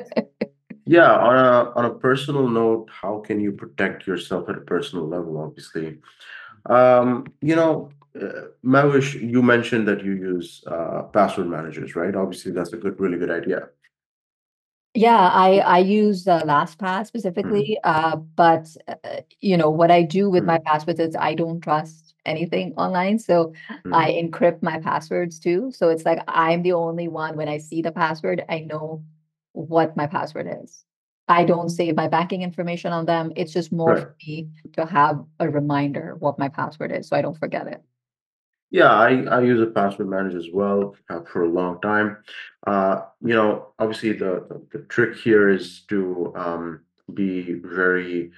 Yeah, 0.86 1.14
on 1.14 1.36
a 1.38 1.72
on 1.78 1.86
a 1.86 1.94
personal 1.94 2.48
note, 2.48 2.90
how 2.92 3.20
can 3.20 3.40
you 3.40 3.54
protect 3.54 4.06
yourself 4.06 4.50
at 4.50 4.58
a 4.58 4.62
personal 4.62 5.08
level? 5.08 5.38
Obviously, 5.38 6.00
um, 6.66 7.26
you 7.42 7.56
know, 7.56 7.90
uh, 8.20 8.48
Mahwish, 8.64 9.14
you 9.16 9.42
mentioned 9.42 9.88
that 9.88 10.04
you 10.04 10.14
use 10.14 10.64
uh, 10.68 11.04
password 11.14 11.48
managers, 11.48 11.96
right? 11.96 12.16
Obviously, 12.16 12.52
that's 12.52 12.74
a 12.74 12.78
good, 12.78 13.00
really 13.00 13.18
good 13.18 13.32
idea. 13.32 13.70
Yeah, 14.96 15.18
I 15.18 15.58
I 15.60 15.80
use 15.80 16.28
uh, 16.28 16.42
LastPass 16.44 17.08
specifically, 17.08 17.80
uh, 17.84 18.16
but 18.18 18.68
uh, 18.88 19.22
you 19.40 19.58
know 19.58 19.70
what 19.72 19.90
I 19.90 20.04
do 20.04 20.30
with 20.30 20.44
my 20.46 20.60
mhm, 20.60 20.64
passwords 20.66 21.00
is 21.00 21.16
I 21.16 21.34
don't 21.34 21.62
trust 21.62 22.14
anything 22.26 22.74
online, 22.76 23.18
so 23.18 23.54
I 23.92 24.12
mhm. 24.12 24.20
encrypt 24.22 24.62
my 24.62 24.80
passwords 24.80 25.40
too. 25.40 25.72
So 25.72 25.90
it's 25.90 26.06
like 26.06 26.20
I'm 26.28 26.62
the 26.62 26.74
only 26.74 27.08
one 27.08 27.36
when 27.38 27.50
I 27.50 27.58
see 27.58 27.82
the 27.82 27.92
password, 27.92 28.46
I 28.50 28.60
know 28.60 29.04
what 29.54 29.98
my 29.98 30.06
password 30.06 30.48
is. 30.64 30.86
I 31.28 31.44
don't 31.46 31.70
save 31.70 31.96
my 31.96 32.08
banking 32.08 32.42
information 32.42 32.92
on 32.94 33.06
them. 33.06 33.32
It's 33.36 33.54
just 33.54 33.72
more 33.72 33.96
Right. 33.96 34.04
for 34.04 34.16
me 34.26 34.50
to 34.74 34.86
have 34.86 35.26
a 35.40 35.50
reminder 35.50 36.16
what 36.20 36.40
my 36.40 36.50
password 36.50 36.92
is, 36.92 37.08
so 37.08 37.16
I 37.16 37.22
don't 37.22 37.38
forget 37.38 37.68
it. 37.68 37.84
Yeah, 38.72 38.92
I 38.92 39.24
I 39.26 39.42
use 39.42 39.62
a 39.62 39.68
password 39.68 40.10
manager 40.10 40.38
as 40.40 40.50
well, 40.52 40.96
have 41.10 41.28
for 41.28 41.44
a 41.44 41.50
long 41.50 41.80
time. 41.82 42.18
Uh, 42.66 43.04
you 43.22 43.34
know, 43.36 43.74
obviously 43.80 44.14
the 44.14 44.46
the, 44.50 44.80
the 44.80 44.86
trick 44.86 45.16
here 45.18 45.50
is 45.50 45.82
to 45.90 46.34
um, 46.36 46.82
be 47.14 47.54
very 47.54 48.32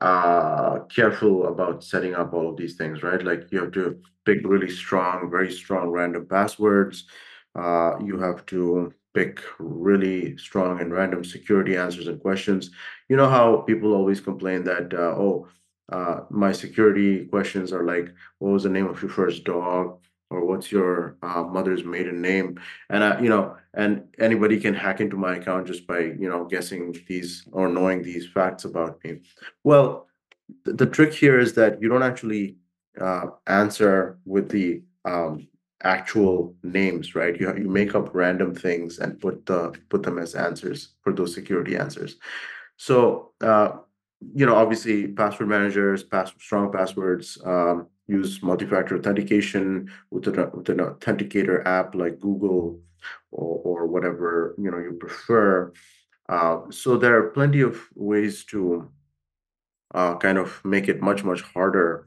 uh 0.00 0.80
careful 0.94 1.48
about 1.48 1.84
setting 1.84 2.14
up 2.14 2.32
all 2.32 2.48
of 2.50 2.56
these 2.56 2.76
things 2.76 3.02
right 3.02 3.24
like 3.24 3.46
you 3.52 3.60
have 3.60 3.72
to 3.72 4.00
pick 4.24 4.38
really 4.44 4.70
strong 4.70 5.30
very 5.30 5.50
strong 5.50 5.88
random 5.90 6.26
passwords 6.26 7.04
uh 7.56 7.92
you 8.04 8.18
have 8.18 8.46
to 8.46 8.92
pick 9.18 9.42
really 9.58 10.36
strong 10.36 10.80
and 10.80 10.92
random 10.92 11.24
security 11.24 11.76
answers 11.76 12.06
and 12.06 12.20
questions. 12.20 12.70
You 13.08 13.16
know 13.16 13.28
how 13.28 13.46
people 13.70 13.92
always 13.92 14.20
complain 14.20 14.64
that 14.64 14.94
uh, 14.94 15.14
oh 15.24 15.48
uh 15.96 16.20
my 16.30 16.52
security 16.52 17.24
questions 17.34 17.72
are 17.72 17.84
like 17.92 18.06
what 18.38 18.52
was 18.52 18.64
the 18.64 18.74
name 18.76 18.88
of 18.88 19.00
your 19.02 19.10
first 19.10 19.44
dog? 19.44 19.98
Or 20.30 20.44
what's 20.44 20.70
your 20.70 21.16
uh, 21.22 21.42
mother's 21.56 21.84
maiden 21.84 22.20
name? 22.20 22.60
And 22.90 23.02
I, 23.02 23.18
you 23.24 23.30
know 23.30 23.56
and 23.72 23.92
anybody 24.18 24.60
can 24.60 24.74
hack 24.74 25.00
into 25.00 25.16
my 25.16 25.36
account 25.36 25.66
just 25.66 25.86
by 25.86 26.00
you 26.22 26.28
know 26.32 26.44
guessing 26.44 26.82
these 27.08 27.30
or 27.52 27.68
knowing 27.68 28.02
these 28.02 28.26
facts 28.36 28.64
about 28.64 29.02
me. 29.02 29.10
Well, 29.64 30.06
the, 30.64 30.72
the 30.74 30.86
trick 30.96 31.12
here 31.14 31.38
is 31.38 31.54
that 31.54 31.80
you 31.80 31.88
don't 31.88 32.08
actually 32.10 32.56
uh, 33.00 33.26
answer 33.46 34.18
with 34.24 34.48
the 34.50 34.82
um, 35.04 35.48
actual 35.82 36.54
names, 36.62 37.14
right? 37.14 37.38
You 37.38 37.56
you 37.56 37.68
make 37.68 37.94
up 37.94 38.14
random 38.14 38.54
things 38.54 38.98
and 38.98 39.20
put 39.20 39.46
the 39.46 39.74
put 39.88 40.02
them 40.02 40.18
as 40.18 40.34
answers 40.34 40.94
for 41.02 41.12
those 41.12 41.34
security 41.34 41.76
answers. 41.76 42.16
So 42.76 43.32
uh, 43.40 43.70
you 44.34 44.46
know, 44.46 44.56
obviously, 44.56 45.08
password 45.08 45.48
managers, 45.48 46.02
pass 46.02 46.32
strong 46.38 46.72
passwords, 46.72 47.38
um, 47.44 47.86
use 48.08 48.42
multi-factor 48.42 48.96
authentication 48.96 49.90
with 50.10 50.26
an, 50.26 50.50
with 50.54 50.68
an 50.70 50.78
authenticator 50.78 51.64
app 51.66 51.94
like 51.94 52.18
Google 52.18 52.80
or, 53.30 53.60
or 53.64 53.86
whatever 53.86 54.54
you 54.58 54.70
know 54.70 54.78
you 54.78 54.92
prefer. 54.92 55.72
Uh, 56.28 56.60
so 56.70 56.96
there 56.96 57.16
are 57.16 57.30
plenty 57.30 57.60
of 57.60 57.80
ways 57.94 58.44
to 58.46 58.90
uh, 59.94 60.16
kind 60.16 60.36
of 60.36 60.62
make 60.64 60.88
it 60.88 61.00
much 61.00 61.24
much 61.24 61.42
harder 61.42 62.06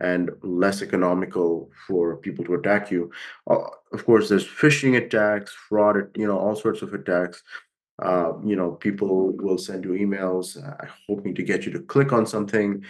and 0.00 0.30
less 0.42 0.82
economical 0.82 1.70
for 1.86 2.16
people 2.16 2.44
to 2.44 2.54
attack 2.54 2.90
you. 2.90 3.10
Uh, 3.48 3.66
of 3.92 4.04
course, 4.04 4.28
there's 4.28 4.46
phishing 4.46 4.96
attacks, 4.96 5.52
fraud, 5.68 6.10
you 6.16 6.26
know, 6.26 6.38
all 6.38 6.56
sorts 6.56 6.82
of 6.82 6.94
attacks. 6.94 7.42
Uh, 8.02 8.32
you 8.42 8.56
know, 8.56 8.72
people 8.72 9.32
will 9.36 9.58
send 9.58 9.84
you 9.84 9.90
emails 9.90 10.56
uh, 10.56 10.86
hoping 11.06 11.34
to 11.34 11.42
get 11.42 11.66
you 11.66 11.72
to 11.72 11.80
click 11.80 12.12
on 12.12 12.26
something. 12.26 12.82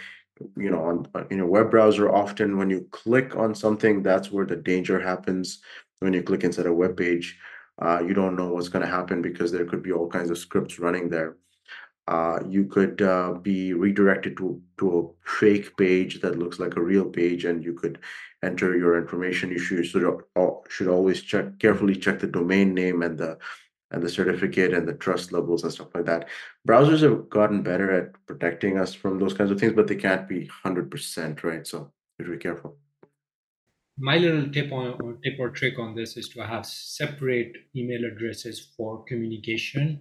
You 0.55 0.71
know, 0.71 0.83
on 0.83 1.07
on- 1.13 1.27
in 1.29 1.39
a 1.41 1.45
web 1.45 1.69
browser, 1.69 2.09
often 2.09 2.57
when 2.57 2.69
you 2.69 2.87
click 2.91 3.35
on 3.35 3.53
something, 3.53 4.01
that's 4.01 4.31
where 4.31 4.45
the 4.45 4.55
danger 4.55 4.99
happens. 4.99 5.61
When 5.99 6.13
you 6.13 6.23
click 6.23 6.43
inside 6.43 6.65
a 6.65 6.73
web 6.73 6.97
page, 6.97 7.37
uh, 7.81 8.01
you 8.05 8.13
don't 8.13 8.35
know 8.35 8.49
what's 8.53 8.69
going 8.69 8.83
to 8.85 8.91
happen 8.91 9.21
because 9.21 9.51
there 9.51 9.65
could 9.65 9.83
be 9.83 9.91
all 9.91 10.07
kinds 10.07 10.31
of 10.31 10.37
scripts 10.37 10.79
running 10.79 11.09
there 11.09 11.35
uh, 12.07 12.39
you 12.47 12.65
could 12.65 13.01
uh, 13.01 13.33
be 13.33 13.73
redirected 13.73 14.37
to 14.37 14.61
to 14.77 14.99
a 14.99 15.29
fake 15.29 15.75
page 15.77 16.21
that 16.21 16.39
looks 16.39 16.59
like 16.59 16.75
a 16.75 16.81
real 16.81 17.05
page, 17.05 17.45
and 17.45 17.63
you 17.63 17.73
could 17.73 17.99
enter 18.43 18.75
your 18.75 18.97
information. 18.97 19.51
You 19.51 19.59
should 19.59 19.85
should, 19.85 20.03
should 20.69 20.87
always 20.87 21.21
check 21.21 21.59
carefully 21.59 21.95
check 21.95 22.19
the 22.19 22.27
domain 22.27 22.73
name 22.73 23.03
and 23.03 23.17
the 23.17 23.37
and 23.91 24.01
the 24.01 24.09
certificate 24.09 24.73
and 24.73 24.87
the 24.87 24.93
trust 24.93 25.31
levels 25.31 25.63
and 25.63 25.71
stuff 25.71 25.93
like 25.93 26.05
that. 26.05 26.29
Browsers 26.67 27.01
have 27.01 27.29
gotten 27.29 27.61
better 27.61 27.91
at 27.91 28.13
protecting 28.25 28.77
us 28.77 28.93
from 28.93 29.19
those 29.19 29.33
kinds 29.33 29.51
of 29.51 29.59
things, 29.59 29.73
but 29.73 29.87
they 29.87 29.95
can't 29.95 30.27
be 30.27 30.39
one 30.39 30.49
hundred 30.63 30.89
percent 30.89 31.43
right. 31.43 31.67
So 31.67 31.91
you 32.17 32.25
should 32.25 32.31
be 32.31 32.37
careful. 32.37 32.77
My 33.97 34.17
little 34.17 34.49
tip 34.49 34.71
on 34.71 34.97
or 35.01 35.17
tip 35.23 35.35
or 35.39 35.49
trick 35.49 35.77
on 35.77 35.93
this 35.93 36.17
is 36.17 36.29
to 36.29 36.47
have 36.47 36.65
separate 36.65 37.55
email 37.75 38.05
addresses 38.05 38.71
for 38.75 39.03
communication 39.03 39.99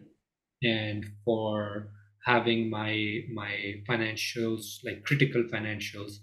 and 0.63 1.05
for 1.25 1.89
having 2.25 2.69
my 2.71 3.21
my 3.33 3.83
financials 3.89 4.85
like 4.85 5.05
critical 5.05 5.43
financials. 5.45 6.19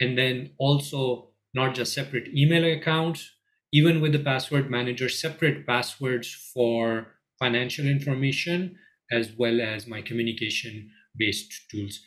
And 0.00 0.16
then 0.16 0.50
also 0.58 1.30
not 1.54 1.74
just 1.74 1.92
separate 1.94 2.28
email 2.34 2.64
accounts 2.64 3.30
even 3.72 4.00
with 4.00 4.12
the 4.12 4.18
password 4.18 4.70
manager 4.70 5.08
separate 5.08 5.66
passwords 5.66 6.32
for 6.54 7.08
financial 7.38 7.86
information 7.86 8.76
as 9.10 9.32
well 9.36 9.60
as 9.60 9.86
my 9.86 10.00
communication 10.02 10.90
based 11.16 11.52
tools. 11.70 12.00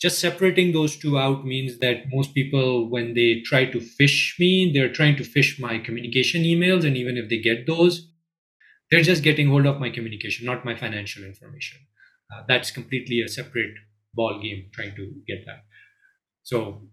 Just 0.00 0.18
separating 0.18 0.72
those 0.72 0.96
two 0.96 1.18
out 1.18 1.46
means 1.46 1.78
that 1.78 2.04
most 2.12 2.34
people 2.34 2.88
when 2.90 3.14
they 3.14 3.40
try 3.44 3.64
to 3.66 3.78
phish 3.78 4.38
me 4.38 4.72
they're 4.72 4.92
trying 4.92 5.16
to 5.16 5.22
phish 5.24 5.58
my 5.60 5.78
communication 5.78 6.42
emails 6.42 6.84
and 6.84 6.96
even 6.96 7.16
if 7.16 7.28
they 7.28 7.38
get 7.38 7.66
those 7.66 8.08
they're 8.90 9.02
just 9.02 9.22
getting 9.22 9.48
hold 9.48 9.66
of 9.66 9.80
my 9.80 9.90
communication, 9.90 10.46
not 10.46 10.64
my 10.64 10.74
financial 10.76 11.24
information. 11.24 11.80
Uh, 12.32 12.42
that's 12.48 12.70
completely 12.70 13.20
a 13.22 13.28
separate 13.28 13.74
ball 14.14 14.40
game 14.42 14.68
trying 14.74 14.94
to 14.96 15.12
get 15.26 15.44
that. 15.46 15.62
So 16.42 16.88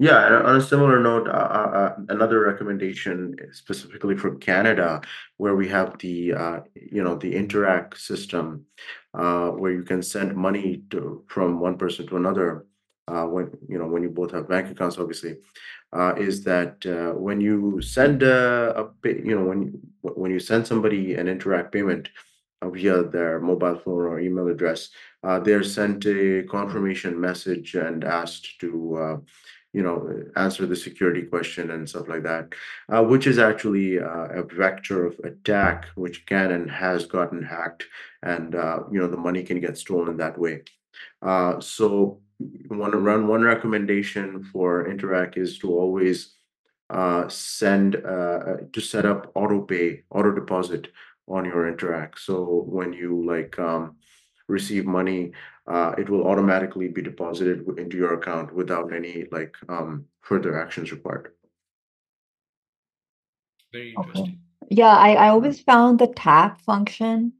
Yeah, 0.00 0.42
on 0.44 0.56
a 0.56 0.60
similar 0.60 1.00
note, 1.00 1.26
uh, 1.28 1.32
uh, 1.32 1.70
uh, 1.80 1.96
another 2.08 2.40
recommendation 2.40 3.34
specifically 3.52 4.16
for 4.16 4.36
Canada, 4.36 5.00
where 5.38 5.56
we 5.56 5.68
have 5.68 5.98
the 5.98 6.34
uh, 6.34 6.60
you 6.74 7.02
know 7.02 7.16
the 7.16 7.32
Interac 7.34 7.96
system, 7.96 8.64
uh, 9.14 9.50
where 9.50 9.72
you 9.72 9.82
can 9.82 10.02
send 10.02 10.36
money 10.36 10.82
to 10.90 11.24
from 11.28 11.58
one 11.60 11.76
person 11.78 12.06
to 12.08 12.16
another, 12.16 12.66
uh, 13.08 13.24
when 13.24 13.50
you 13.68 13.78
know 13.78 13.88
when 13.88 14.02
you 14.04 14.10
both 14.10 14.30
have 14.32 14.48
bank 14.48 14.70
accounts, 14.70 14.98
obviously, 14.98 15.36
is 16.16 16.44
that 16.44 16.84
when 17.18 17.40
you 17.40 17.80
send 17.82 18.22
a, 18.22 18.78
a 18.80 19.08
you 19.08 19.34
know 19.36 19.44
when 19.46 19.80
when 20.02 20.30
you 20.30 20.40
send 20.40 20.66
somebody 20.66 21.14
an 21.14 21.26
Interac 21.26 21.72
payment 21.72 22.08
uh, 22.62 22.70
via 22.70 23.02
their 23.02 23.40
mobile 23.40 23.78
phone 23.78 24.04
or 24.04 24.20
email 24.20 24.48
address, 24.48 24.90
uh, 25.22 25.38
they're 25.38 25.62
sent 25.62 26.06
a 26.06 26.44
confirmation 26.50 27.20
message 27.20 27.74
and 27.74 28.04
asked 28.04 28.60
to. 28.60 28.96
Uh, 28.96 29.16
you 29.74 29.82
know 29.82 30.24
answer 30.36 30.64
the 30.64 30.74
security 30.74 31.22
question 31.22 31.72
and 31.72 31.86
stuff 31.86 32.08
like 32.08 32.22
that 32.22 32.54
uh, 32.88 33.02
which 33.02 33.26
is 33.26 33.38
actually 33.38 33.98
uh, 33.98 34.26
a 34.28 34.42
vector 34.42 35.04
of 35.04 35.20
attack 35.24 35.84
which 35.94 36.24
can 36.24 36.52
and 36.52 36.70
has 36.70 37.04
gotten 37.04 37.42
hacked 37.42 37.84
and 38.22 38.54
uh, 38.54 38.80
you 38.90 38.98
know 38.98 39.06
the 39.06 39.16
money 39.16 39.42
can 39.42 39.60
get 39.60 39.76
stolen 39.76 40.16
that 40.16 40.38
way 40.38 40.62
so 41.60 42.18
one 42.68 42.92
run 42.92 43.26
one 43.26 43.42
recommendation 43.42 44.42
for 44.42 44.88
Interac 44.88 45.36
is 45.36 45.58
to 45.58 45.70
always 45.70 46.37
uh, 46.90 47.28
send 47.28 47.96
uh, 47.96 48.08
uh, 48.08 48.56
to 48.72 48.80
set 48.80 49.04
up 49.06 49.30
auto 49.34 49.60
pay 49.60 50.02
auto 50.10 50.32
deposit 50.32 50.88
on 51.28 51.44
your 51.44 51.70
Interac 51.72 52.18
so 52.18 52.64
when 52.66 52.92
you 52.92 53.24
like 53.26 53.58
um, 53.58 53.96
receive 54.48 54.86
money 54.86 55.32
uh, 55.66 55.94
it 55.98 56.08
will 56.08 56.26
automatically 56.26 56.88
be 56.88 57.02
deposited 57.02 57.66
into 57.78 57.96
your 57.96 58.14
account 58.14 58.52
without 58.54 58.92
any 58.92 59.26
like 59.30 59.54
um, 59.68 60.04
further 60.22 60.58
actions 60.60 60.90
required. 60.92 61.32
very 63.72 63.94
Okay. 63.96 64.20
interesting. 64.20 64.38
Yeah, 64.70 64.96
I, 64.96 65.14
I 65.14 65.28
always 65.28 65.60
found 65.60 65.98
the 65.98 66.08
tap 66.08 66.60
function 66.62 67.32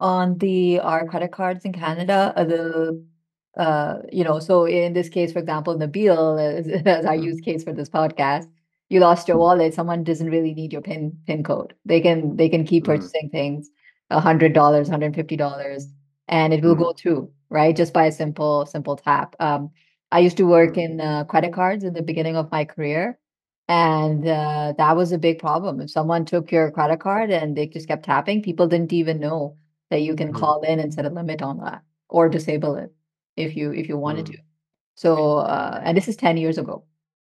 on 0.00 0.38
the 0.38 0.80
our 0.80 1.06
credit 1.06 1.32
cards 1.32 1.64
in 1.64 1.72
Canada, 1.72 2.32
uh, 2.36 2.44
the 2.44 3.04
uh, 3.56 3.98
you 4.12 4.24
know, 4.24 4.38
so 4.38 4.66
in 4.66 4.92
this 4.92 5.08
case, 5.08 5.32
for 5.32 5.40
example, 5.40 5.76
Nabil 5.76 6.58
is 6.60 6.68
as 6.86 7.04
our 7.04 7.16
mm, 7.16 7.22
use 7.24 7.40
case 7.40 7.64
for 7.64 7.72
this 7.72 7.88
podcast, 7.88 8.48
you 8.88 9.00
lost 9.00 9.28
your 9.28 9.36
wallet, 9.38 9.74
someone 9.74 10.04
doesn't 10.04 10.30
really 10.30 10.54
need 10.54 10.72
your 10.72 10.82
PIN 10.82 11.18
PIN 11.26 11.42
code. 11.44 11.74
They 11.84 12.00
can 12.00 12.36
they 12.36 12.48
can 12.48 12.64
keep 12.64 12.84
mm, 12.84 12.86
purchasing 12.86 13.30
things, 13.30 13.70
a 14.10 14.20
hundred 14.20 14.52
dollars, 14.54 14.88
hundred 14.88 15.06
and 15.06 15.14
fifty 15.14 15.36
dollars, 15.36 15.86
and 16.28 16.52
it 16.52 16.62
will 16.64 16.76
mm, 16.76 16.78
go 16.78 16.92
through, 16.92 17.30
right? 17.50 17.76
Just 17.76 17.92
by 17.92 18.06
a 18.06 18.12
simple, 18.12 18.66
simple 18.66 18.96
tap. 18.96 19.36
Um, 19.40 19.70
I 20.10 20.20
used 20.20 20.36
to 20.38 20.44
work 20.46 20.74
mm. 20.74 20.78
in 20.78 21.00
uh, 21.00 21.24
credit 21.24 21.52
cards 21.52 21.84
in 21.84 21.92
the 21.94 22.02
beginning 22.02 22.36
of 22.36 22.50
my 22.50 22.64
career. 22.64 23.18
And 23.68 24.26
uh, 24.26 24.72
that 24.78 24.96
was 24.96 25.12
a 25.12 25.18
big 25.18 25.38
problem. 25.38 25.80
If 25.80 25.90
someone 25.90 26.24
took 26.24 26.50
your 26.50 26.70
credit 26.70 27.00
card 27.00 27.30
and 27.30 27.54
they 27.56 27.66
just 27.66 27.86
kept 27.88 28.04
tapping, 28.06 28.42
people 28.42 28.66
didn't 28.66 28.92
even 28.94 29.20
know 29.20 29.56
that 29.90 30.00
you 30.02 30.16
can 30.16 30.32
Mhm. 30.32 30.34
call 30.34 30.62
in 30.62 30.80
and 30.80 30.92
set 30.92 31.04
a 31.04 31.10
limit 31.10 31.42
on 31.42 31.58
that 31.58 31.82
or 32.08 32.28
disable 32.30 32.76
it 32.76 32.94
if 33.36 33.56
you 33.56 33.72
if 33.72 33.88
you 33.88 33.98
wanted 33.98 34.26
Mm. 34.26 34.32
to. 34.32 34.38
So 34.96 35.38
uh, 35.38 35.80
and 35.84 35.96
this 35.96 36.08
is 36.08 36.16
10 36.16 36.36
years 36.38 36.58
ago. 36.58 36.84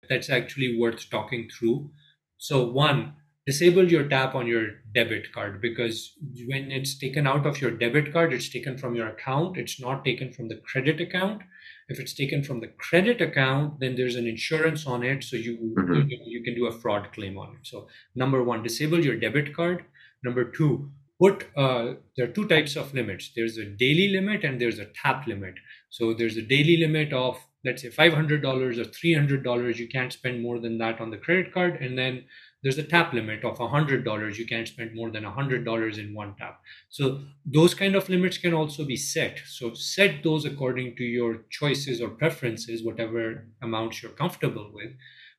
That's 0.09 0.31
actually 0.31 0.79
worth 0.79 1.09
talking 1.11 1.49
through. 1.49 1.91
So, 2.39 2.69
one, 2.71 3.15
disable 3.47 3.91
your 3.91 4.09
tap 4.09 4.35
on 4.35 4.47
your 4.47 4.67
debit 4.95 5.33
card 5.33 5.61
because 5.61 6.13
when 6.47 6.71
it's 6.71 6.99
taken 6.99 7.27
out 7.27 7.47
of 7.47 7.61
your 7.61 7.71
debit 7.71 8.13
card, 8.13 8.33
it's 8.33 8.49
taken 8.49 8.77
from 8.79 8.95
your 8.95 9.09
account, 9.09 9.57
it's 9.57 9.81
not 9.81 10.05
taken 10.05 10.33
from 10.33 10.49
the 10.49 10.57
credit 10.67 11.01
account. 11.01 11.43
If 11.89 11.99
it's 11.99 12.13
taken 12.15 12.43
from 12.45 12.61
the 12.61 12.69
credit 12.69 13.21
account, 13.21 13.81
then 13.81 13.97
there's 13.97 14.17
an 14.17 14.27
insurance 14.27 14.87
on 14.87 15.03
it, 15.03 15.25
so 15.25 15.37
you 15.37 15.57
Mhm. 15.77 16.11
you, 16.11 16.19
you 16.27 16.43
can 16.43 16.55
do 16.55 16.67
a 16.67 16.73
fraud 16.81 17.13
claim 17.13 17.39
on 17.39 17.55
it. 17.57 17.67
So, 17.67 17.89
number 18.15 18.43
one, 18.45 18.63
disable 18.63 19.03
your 19.05 19.17
debit 19.17 19.55
card. 19.55 19.85
Number 20.23 20.45
two, 20.45 20.91
put 21.21 21.47
uh, 21.57 21.95
there 22.17 22.27
are 22.29 22.33
two 22.33 22.47
types 22.49 22.77
of 22.77 22.93
limits. 22.95 23.31
There's 23.35 23.57
a 23.59 23.65
daily 23.65 24.09
limit 24.09 24.45
and 24.45 24.61
there's 24.61 24.79
a 24.79 24.87
tap 24.87 25.27
limit. 25.27 25.55
So 25.91 26.13
there's 26.15 26.37
a 26.37 26.43
daily 26.43 26.77
limit 26.77 27.13
of 27.13 27.39
let's 27.65 27.83
say 27.83 27.89
$500 27.89 28.45
or 28.45 28.85
$300 28.85 29.77
you 29.77 29.89
can't 29.89 30.13
spend 30.13 30.43
more 30.43 30.59
than 30.59 30.79
that 30.79 31.01
on 31.01 31.11
the 31.11 31.17
credit 31.17 31.53
card. 31.53 31.77
And 31.81 31.99
then 31.99 32.25
there's 32.63 32.79
a 32.79 32.83
tap 32.83 33.13
limit 33.13 33.45
of 33.45 33.59
$100 33.59 34.37
you 34.37 34.47
can't 34.47 34.69
spend 34.69 34.95
more 34.95 35.11
than 35.11 35.25
$100 35.25 35.99
in 35.99 36.15
one 36.15 36.35
tap. 36.37 36.61
So 36.89 37.21
those 37.45 37.75
kind 37.75 37.95
of 37.95 38.09
limits 38.09 38.39
can 38.39 38.55
also 38.55 38.85
be 38.85 38.97
set. 38.97 39.41
So 39.47 39.75
set 39.75 40.23
those 40.23 40.45
according 40.45 40.97
to 40.97 41.05
your 41.05 41.45
choices 41.51 42.01
or 42.01 42.09
preferences 42.11 42.85
whatever 42.85 43.47
amounts 43.63 44.03
you're 44.03 44.13
comfortable 44.13 44.71
with. 44.73 44.93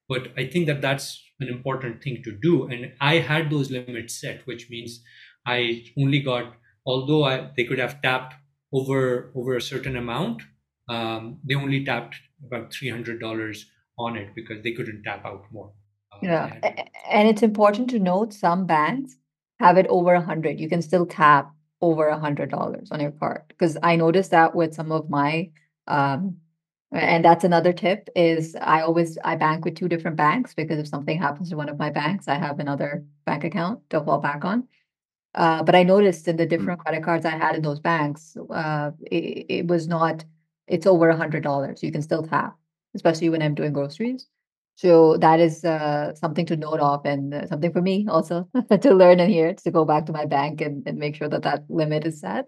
But 0.08 0.34
i 0.38 0.46
think 0.48 0.66
that 0.68 0.82
that's 0.82 1.24
an 1.40 1.48
important 1.48 2.04
thing 2.04 2.22
to 2.24 2.32
do. 2.32 2.68
And 2.68 2.94
i 3.00 3.16
had 3.20 3.50
those 3.50 3.72
limits 3.72 4.20
set 4.20 4.46
which 4.46 4.70
means 4.70 5.02
i 5.46 5.84
only 5.98 6.20
got 6.22 6.54
although 6.86 7.24
I, 7.24 7.52
they 7.56 7.64
could 7.64 7.80
have 7.80 8.02
tapped 8.02 8.34
over 8.74 9.32
over 9.36 9.56
a 9.56 9.62
certain 9.62 9.96
amount 9.96 10.42
um, 10.90 11.38
they 11.46 11.56
only 11.56 11.86
tapped 11.86 12.16
about 12.46 12.72
$300 12.72 13.66
on 13.98 14.16
it 14.18 14.30
because 14.36 14.62
they 14.64 14.72
couldn't 14.74 15.04
tap 15.04 15.26
out 15.26 15.44
more 15.52 15.72
Uh, 16.14 16.18
Yeah. 16.24 16.48
had 16.48 16.58
a- 16.58 16.62
to- 16.76 16.82
a- 16.84 17.16
And 17.16 17.28
it's 17.30 17.44
important 17.44 17.90
to 17.92 18.00
note 18.00 18.34
some 18.34 18.66
banks 18.66 19.18
have 19.60 19.78
it 19.78 19.88
over 19.88 20.14
a 20.14 20.22
hundred. 20.22 20.60
You 20.60 20.70
can 20.70 20.82
still 20.82 21.06
tap 21.06 21.52
over 21.82 22.08
a 22.08 22.18
hundred 22.26 22.50
dollars 22.50 22.92
on 22.92 23.00
your 23.00 23.12
card. 23.12 23.42
Because 23.50 23.78
I 23.84 23.96
noticed 23.96 24.32
that 24.32 24.56
with 24.56 24.74
some 24.74 24.92
of 24.92 25.10
my 25.10 25.52
um 25.88 26.38
and 26.92 27.24
that's 27.24 27.44
another 27.44 27.72
tip 27.74 28.10
is 28.16 28.56
I 28.76 28.82
always 28.82 29.18
I 29.24 29.36
bank 29.36 29.64
with 29.66 29.76
two 29.76 29.88
different 29.94 30.18
banks 30.18 30.54
because 30.56 30.80
if 30.80 30.88
something 30.88 31.18
happens 31.20 31.50
to 31.50 31.58
one 31.58 31.70
of 31.70 31.78
my 31.78 31.92
banks, 31.92 32.28
I 32.28 32.36
have 32.46 32.60
another 32.60 33.06
bank 33.28 33.44
account 33.44 33.78
to 33.92 34.02
fall 34.02 34.20
back 34.20 34.44
on. 34.52 34.68
Uh, 35.36 35.62
but 35.64 35.76
I 35.76 35.84
noticed 35.84 36.28
in 36.28 36.38
the 36.38 36.46
different 36.48 36.80
credit 36.84 37.04
cards 37.04 37.26
I 37.26 37.38
had 37.38 37.56
in 37.56 37.62
those 37.62 37.80
banks, 37.80 38.36
uh, 38.50 38.92
it, 39.12 39.46
it 39.58 39.68
was 39.68 39.88
not, 39.88 40.26
it's 40.70 40.88
over 40.88 41.10
a 41.10 41.18
hundred 41.18 41.44
dollars. 41.44 41.84
You 41.84 41.92
can 41.92 42.02
still 42.02 42.24
tap, 42.24 42.56
especially 42.96 43.30
when 43.30 43.42
I'm 43.42 43.56
doing 43.56 43.74
groceries. 43.74 44.28
So 44.76 45.18
that 45.18 45.42
is 45.42 45.66
uh, 45.66 46.16
something 46.16 46.46
to 46.46 46.56
note 46.56 46.80
of 46.80 47.06
and 47.06 47.34
uh, 47.34 47.48
something 47.48 47.74
for 47.74 47.82
me 47.82 48.08
also 48.10 48.48
to 48.82 48.94
learn 48.94 49.20
in 49.20 49.30
here 49.30 49.54
to 49.54 49.72
go 49.72 49.84
back 49.84 50.06
to 50.06 50.14
my 50.14 50.26
bank 50.26 50.62
and, 50.62 50.88
and 50.88 50.98
make 50.98 51.16
sure 51.16 51.28
that 51.28 51.44
that 51.44 51.66
limit 51.70 52.06
is 52.06 52.22
set. 52.22 52.48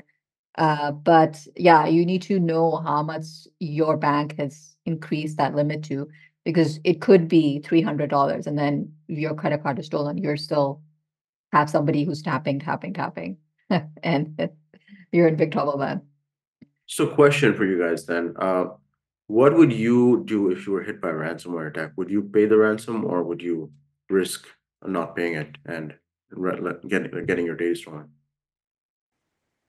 Uh, 0.58 0.92
but 0.92 1.46
yeah, 1.58 1.88
you 1.88 2.06
need 2.06 2.22
to 2.22 2.40
know 2.40 2.78
how 2.78 3.04
much 3.04 3.26
your 3.60 3.98
bank 3.98 4.38
has 4.38 4.76
increased 4.86 5.38
that 5.38 5.56
limit 5.56 5.84
to 5.84 6.08
because 6.46 6.80
it 6.84 7.02
could 7.02 7.28
be 7.28 7.62
$300 7.66 8.48
and 8.48 8.58
then 8.58 8.94
your 9.08 9.34
credit 9.36 9.62
card 9.62 9.80
is 9.80 9.88
stolen. 9.88 10.18
You're 10.18 10.38
still 10.38 10.82
have 11.52 11.70
somebody 11.70 12.04
who's 12.06 12.22
tapping, 12.22 12.60
tapping, 12.60 12.94
tapping, 12.94 13.38
and 14.04 14.50
you're 15.12 15.28
in 15.28 15.36
big 15.36 15.52
trouble 15.52 15.78
then. 15.78 16.02
So 16.96 17.08
question 17.08 17.54
for 17.56 17.66
you 17.66 17.78
guys 17.80 18.06
then, 18.06 18.36
uh, 18.38 18.66
what 19.28 19.56
would 19.58 19.72
you 19.74 20.24
do 20.26 20.52
if 20.52 20.68
you 20.68 20.74
were 20.74 20.84
hit 20.84 21.02
by 21.02 21.10
a 21.10 21.14
ransomware 21.14 21.70
attack? 21.70 21.94
Would 21.98 22.10
you 22.12 22.24
pay 22.24 22.46
the 22.46 22.58
ransom 22.58 23.06
or 23.06 23.24
would 23.24 23.42
you 23.42 23.72
risk 24.10 24.48
not 24.86 25.16
paying 25.16 25.36
it 25.36 25.58
and 25.66 25.96
re- 26.32 26.60
getting, 26.88 27.26
getting 27.26 27.46
your 27.46 27.56
data 27.56 27.76
stolen? 27.76 28.10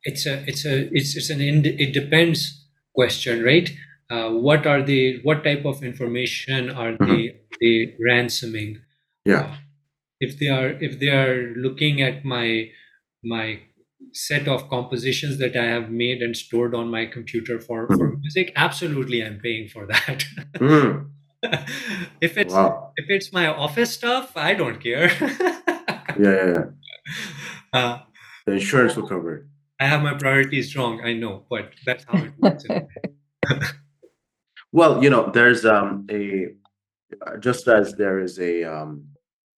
it's 0.04 0.26
a 0.26 0.44
it's 0.48 0.64
a 0.64 0.88
it's 0.96 1.16
it's 1.16 1.30
an 1.30 1.40
ind- 1.40 1.66
it 1.66 1.92
depends 1.92 2.66
question 2.94 3.42
right 3.42 3.70
uh, 4.10 4.30
what 4.30 4.66
are 4.66 4.82
the 4.82 5.20
what 5.22 5.44
type 5.44 5.64
of 5.64 5.82
information 5.82 6.70
are 6.70 6.92
Mhm. 7.00 7.06
they 7.08 7.40
they 7.60 7.74
ransoming 8.08 8.80
Yeah, 9.24 9.42
Uh, 9.44 9.56
if 10.20 10.38
they 10.38 10.48
are 10.48 10.70
if 10.88 10.98
they 11.00 11.08
are 11.08 11.54
looking 11.66 12.02
at 12.02 12.24
my 12.24 12.70
my 13.24 13.60
set 14.12 14.46
of 14.48 14.68
compositions 14.68 15.38
that 15.38 15.56
i 15.56 15.64
have 15.64 15.90
made 15.90 16.20
and 16.22 16.36
stored 16.36 16.74
on 16.74 16.88
my 16.90 17.06
computer 17.06 17.58
for 17.60 17.86
for 17.88 18.16
music 18.18 18.52
absolutely 18.56 19.24
i'm 19.24 19.38
paying 19.40 19.68
for 19.68 19.86
that. 19.86 20.24
Hmm, 20.58 20.90
if 22.20 22.36
it's 22.36 22.54
wow, 22.54 22.92
if 22.96 23.06
it's 23.08 23.32
my 23.32 23.46
office 23.46 23.92
stuff 23.92 24.36
i 24.36 24.54
don't 24.54 24.80
care. 24.80 25.10
Yeah, 26.18 26.34
yeah, 26.40 26.52
yeah. 26.54 26.64
uh, 27.72 27.98
The 28.46 28.52
insurance 28.52 28.96
will 28.96 29.08
cover 29.08 29.34
it. 29.36 29.42
i 29.80 29.86
have 29.86 30.02
my 30.02 30.14
priorities 30.14 30.76
wrong 30.76 31.00
i 31.04 31.12
know 31.14 31.44
but 31.48 31.72
that's 31.86 32.04
how 32.08 32.18
it 32.24 32.32
works. 32.38 32.64
Well, 34.72 35.02
you 35.04 35.10
know, 35.10 35.30
there's 35.30 35.64
um 35.66 36.06
a 36.10 36.48
just 37.40 37.68
as 37.68 37.94
there 37.96 38.18
is 38.20 38.38
a 38.38 38.64
um 38.64 39.08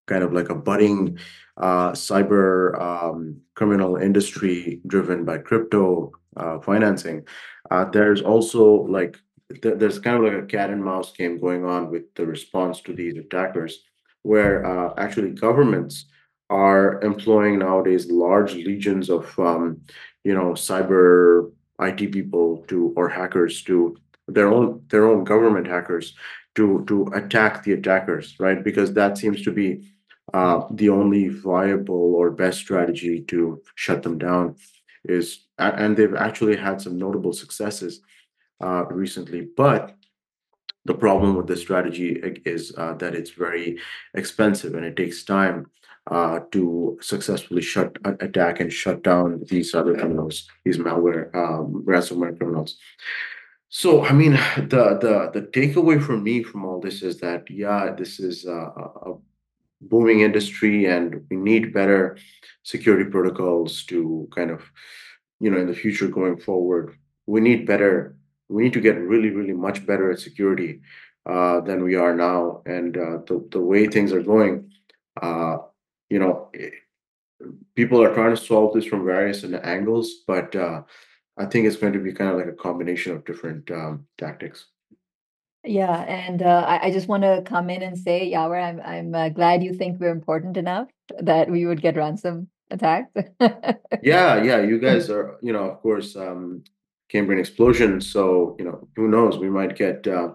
kind 0.07 0.25
of 0.25 0.33
like 0.33 0.49
a 0.51 0.55
budding 0.55 1.19
uh 1.57 1.93
cyber 1.93 2.81
um 2.81 3.41
criminal 3.55 3.97
industry 3.97 4.81
driven 4.87 5.25
by 5.25 5.39
crypto 5.39 6.13
uh 6.37 6.59
financing, 6.61 7.23
uh 7.71 7.85
there's 7.87 8.23
also 8.23 8.65
like 8.85 9.17
th- 9.63 9.79
there's 9.79 9.99
kind 9.99 10.17
of 10.17 10.25
like 10.25 10.43
a 10.43 10.47
cat 10.47 10.71
and 10.71 10.83
mouse 10.85 11.13
game 11.13 11.39
going 11.41 11.65
on 11.65 11.91
with 11.91 12.13
the 12.15 12.27
response 12.27 12.81
to 12.83 12.93
these 12.95 13.17
attackers, 13.17 13.83
where 14.23 14.65
uh 14.67 14.95
actually 14.99 15.31
governments 15.31 16.07
are 16.51 17.01
employing 17.03 17.59
nowadays 17.59 18.11
large 18.11 18.55
legions 18.55 19.09
of 19.11 19.39
um 19.39 19.81
you 20.25 20.35
know 20.35 20.51
cyber 20.53 21.51
IT 21.79 22.09
people 22.09 22.65
to 22.69 22.93
or 22.97 23.09
hackers 23.09 23.63
to 23.65 23.97
their 24.29 24.49
own 24.49 24.83
their 24.89 25.07
own 25.07 25.25
government 25.25 25.67
hackers 25.67 26.15
to 26.55 26.85
to 26.87 27.05
attack 27.15 27.63
the 27.63 27.73
attackers 27.73 28.37
right? 28.39 28.63
Because 28.65 28.93
that 28.95 29.19
seems 29.19 29.43
to 29.43 29.53
be 29.53 29.94
uh, 30.35 30.67
the 30.73 30.89
only 30.89 31.29
viable 31.29 32.15
or 32.17 32.31
best 32.31 32.59
strategy 32.59 33.21
to 33.21 33.63
shut 33.77 34.03
them 34.03 34.19
down 34.19 34.57
is 35.05 35.27
and 35.59 35.97
they've 35.97 36.17
actually 36.17 36.57
had 36.57 36.81
some 36.81 36.99
notable 36.99 37.33
successes 37.33 38.01
uh, 38.61 38.85
recently 38.91 39.43
but 39.57 39.97
the 40.87 40.95
problem 41.05 41.37
with 41.37 41.47
this 41.47 41.61
strategy 41.61 42.11
is 42.45 42.73
uh, 42.77 42.95
that 42.95 43.15
it's 43.15 43.31
very 43.31 43.79
expensive 44.15 44.75
and 44.75 44.85
it 44.85 44.97
takes 44.97 45.23
time 45.23 45.67
uh, 46.11 46.41
to 46.51 46.99
successfully 47.01 47.63
shut 47.63 47.97
attack 48.21 48.59
and 48.61 48.73
shut 48.73 49.05
down 49.05 49.41
these 49.49 49.73
other 49.73 49.95
criminals 49.95 50.49
these 50.65 50.79
malware 50.79 51.35
um, 51.35 51.85
ransomware 51.87 52.37
criminals. 52.37 52.77
So, 53.69 54.05
I 54.05 54.13
mean, 54.13 54.33
the 54.57 54.85
the 55.05 55.31
the 55.33 55.47
takeaway 55.57 56.03
for 56.03 56.17
me 56.17 56.43
from 56.43 56.65
all 56.65 56.81
this 56.81 57.03
is 57.03 57.21
that 57.21 57.51
yeah, 57.51 57.95
this 57.97 58.21
is 58.21 58.45
a 58.45 58.61
a 59.09 59.15
booming 59.89 60.21
industry, 60.21 60.87
and 60.87 61.25
we 61.31 61.37
need 61.37 61.73
better 61.73 62.17
security 62.63 63.11
protocols 63.11 63.85
to 63.85 64.29
kind 64.35 64.51
of, 64.51 64.63
you 65.41 65.51
know, 65.51 65.59
in 65.59 65.67
the 65.67 65.75
future 65.75 66.09
going 66.09 66.39
forward, 66.39 66.97
we 67.27 67.41
need 67.41 67.67
better. 67.67 68.17
We 68.49 68.65
need 68.65 68.75
to 68.75 68.81
get 68.81 68.99
really, 68.99 69.31
really 69.31 69.55
much 69.55 69.87
better 69.87 70.11
at 70.11 70.19
security 70.19 70.81
uh, 71.27 71.61
than 71.61 71.83
we 71.83 71.95
are 71.95 72.15
now, 72.15 72.63
and 72.67 72.97
uh, 72.97 73.19
the 73.27 73.47
the 73.51 73.61
way 73.61 73.87
things 73.87 74.13
are 74.13 74.23
going, 74.23 74.71
uh, 75.21 75.59
you 76.11 76.19
know, 76.19 76.51
eh, 76.55 76.71
people 77.75 78.03
are 78.03 78.15
trying 78.15 78.35
to 78.35 78.45
solve 78.51 78.75
this 78.75 78.87
from 78.87 79.05
various 79.05 79.45
angles, 79.45 80.23
but. 80.27 80.55
Uh, 80.55 80.83
I 81.37 81.47
think 81.47 81.67
it's 81.67 81.77
going 81.77 81.95
to 81.95 81.99
be 81.99 82.13
kind 82.13 82.31
of 82.31 82.37
like 82.37 82.47
a 82.47 82.53
combination 82.53 83.13
of 83.13 83.25
different 83.25 83.69
um, 83.71 84.07
tactics. 84.19 84.67
Yeah, 85.65 86.03
and 86.03 86.43
uh, 86.43 86.65
I, 86.67 86.87
I 86.87 86.91
just 86.91 87.09
want 87.09 87.23
to 87.23 87.43
come 87.47 87.71
in 87.71 87.83
and 87.83 87.99
say, 87.99 88.31
Yawer, 88.31 88.63
I'm 88.63 88.81
I'm 88.81 89.15
uh, 89.15 89.29
glad 89.31 89.63
you 89.63 89.73
think 89.73 89.99
we're 89.99 90.11
important 90.11 90.57
enough 90.57 90.89
that 91.21 91.51
we 91.51 91.65
would 91.67 91.81
get 91.81 91.97
ransom 91.97 92.49
attacked. 92.71 93.17
Yeah, 94.03 94.43
yeah, 94.43 94.61
you 94.61 94.79
guys 94.89 95.09
are, 95.09 95.39
you 95.41 95.53
know, 95.53 95.65
of 95.71 95.81
course, 95.81 96.17
um, 96.17 96.65
Cambrian 97.09 97.41
explosion. 97.41 98.01
So, 98.01 98.57
you 98.59 98.65
know, 98.65 98.89
who 98.97 99.09
knows? 99.09 99.39
We 99.39 99.49
might 99.49 99.77
get 99.77 100.07
uh, 100.07 100.33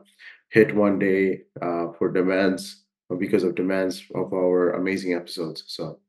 hit 0.50 0.76
one 0.76 0.98
day 0.98 1.42
uh, 1.62 1.88
for 1.98 2.12
demands 2.12 2.84
or 3.10 3.18
because 3.18 3.44
of 3.44 3.56
demands 3.56 4.04
of 4.16 4.34
our 4.34 4.72
amazing 4.72 5.14
episodes. 5.14 5.64
So, 5.68 6.00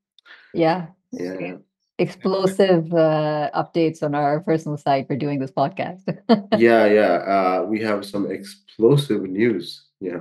yeah, 0.55 0.87
yeah, 1.13 1.37
yeah. 1.39 1.57
Explosive 2.01 2.93
uh, 2.95 3.51
updates 3.55 4.03
on 4.03 4.15
our 4.15 4.41
personal 4.41 4.77
site 4.77 5.07
for 5.07 5.17
doing 5.17 5.39
this 5.39 5.53
podcast. 5.53 6.03
yeah, 6.59 6.87
yeah. 6.87 7.15
Uh, 7.35 7.67
we 7.69 7.81
have 7.83 8.05
some 8.05 8.31
explosive 8.31 9.23
news. 9.23 9.85
Yeah. 10.01 10.21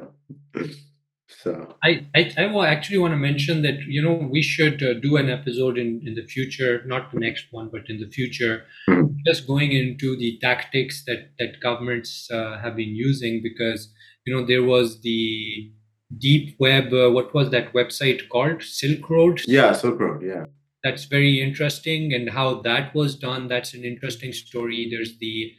So 1.42 1.76
I, 1.84 2.08
I, 2.16 2.32
I 2.38 2.46
wa- 2.48 2.66
actually 2.66 2.98
want 2.98 3.14
to 3.14 3.18
mention 3.18 3.62
that 3.62 3.78
you 3.88 4.02
know 4.02 4.14
we 4.32 4.42
should 4.42 4.82
uh, 4.84 4.94
do 4.96 5.16
an 5.16 5.30
episode 5.30 5.78
in, 5.78 6.02
in 6.06 6.16
the 6.16 6.26
future, 6.26 6.82
not 6.86 7.12
the 7.12 7.20
next 7.20 7.46
one, 7.52 7.70
but 7.72 7.84
in 7.88 8.00
the 8.00 8.10
future, 8.10 8.64
Mhm. 8.90 9.16
just 9.26 9.48
going 9.48 9.72
into 9.72 10.18
the 10.18 10.38
tactics 10.42 11.04
that 11.06 11.22
that 11.40 11.60
governments 11.62 12.30
uh, 12.32 12.58
have 12.64 12.76
been 12.76 12.96
using 12.96 13.42
because 13.44 13.94
you 14.26 14.34
know 14.36 14.44
there 14.46 14.64
was 14.64 15.02
the 15.02 15.72
deep 16.18 16.56
web. 16.60 16.92
Uh, 16.92 17.10
what 17.12 17.34
was 17.34 17.52
that 17.52 17.74
website 17.74 18.28
called? 18.30 18.64
Silk 18.64 19.10
Road. 19.10 19.42
yeah, 19.48 19.72
Silk 19.74 20.00
Road, 20.00 20.22
yeah. 20.24 20.46
That's 20.84 21.06
very 21.06 21.42
interesting 21.42 22.14
and 22.14 22.30
how 22.30 22.62
that 22.62 22.94
was 22.96 23.16
done 23.16 23.48
that's 23.48 23.74
an 23.74 23.84
interesting 23.84 24.32
story 24.34 24.88
there's 24.92 25.18
the 25.20 25.54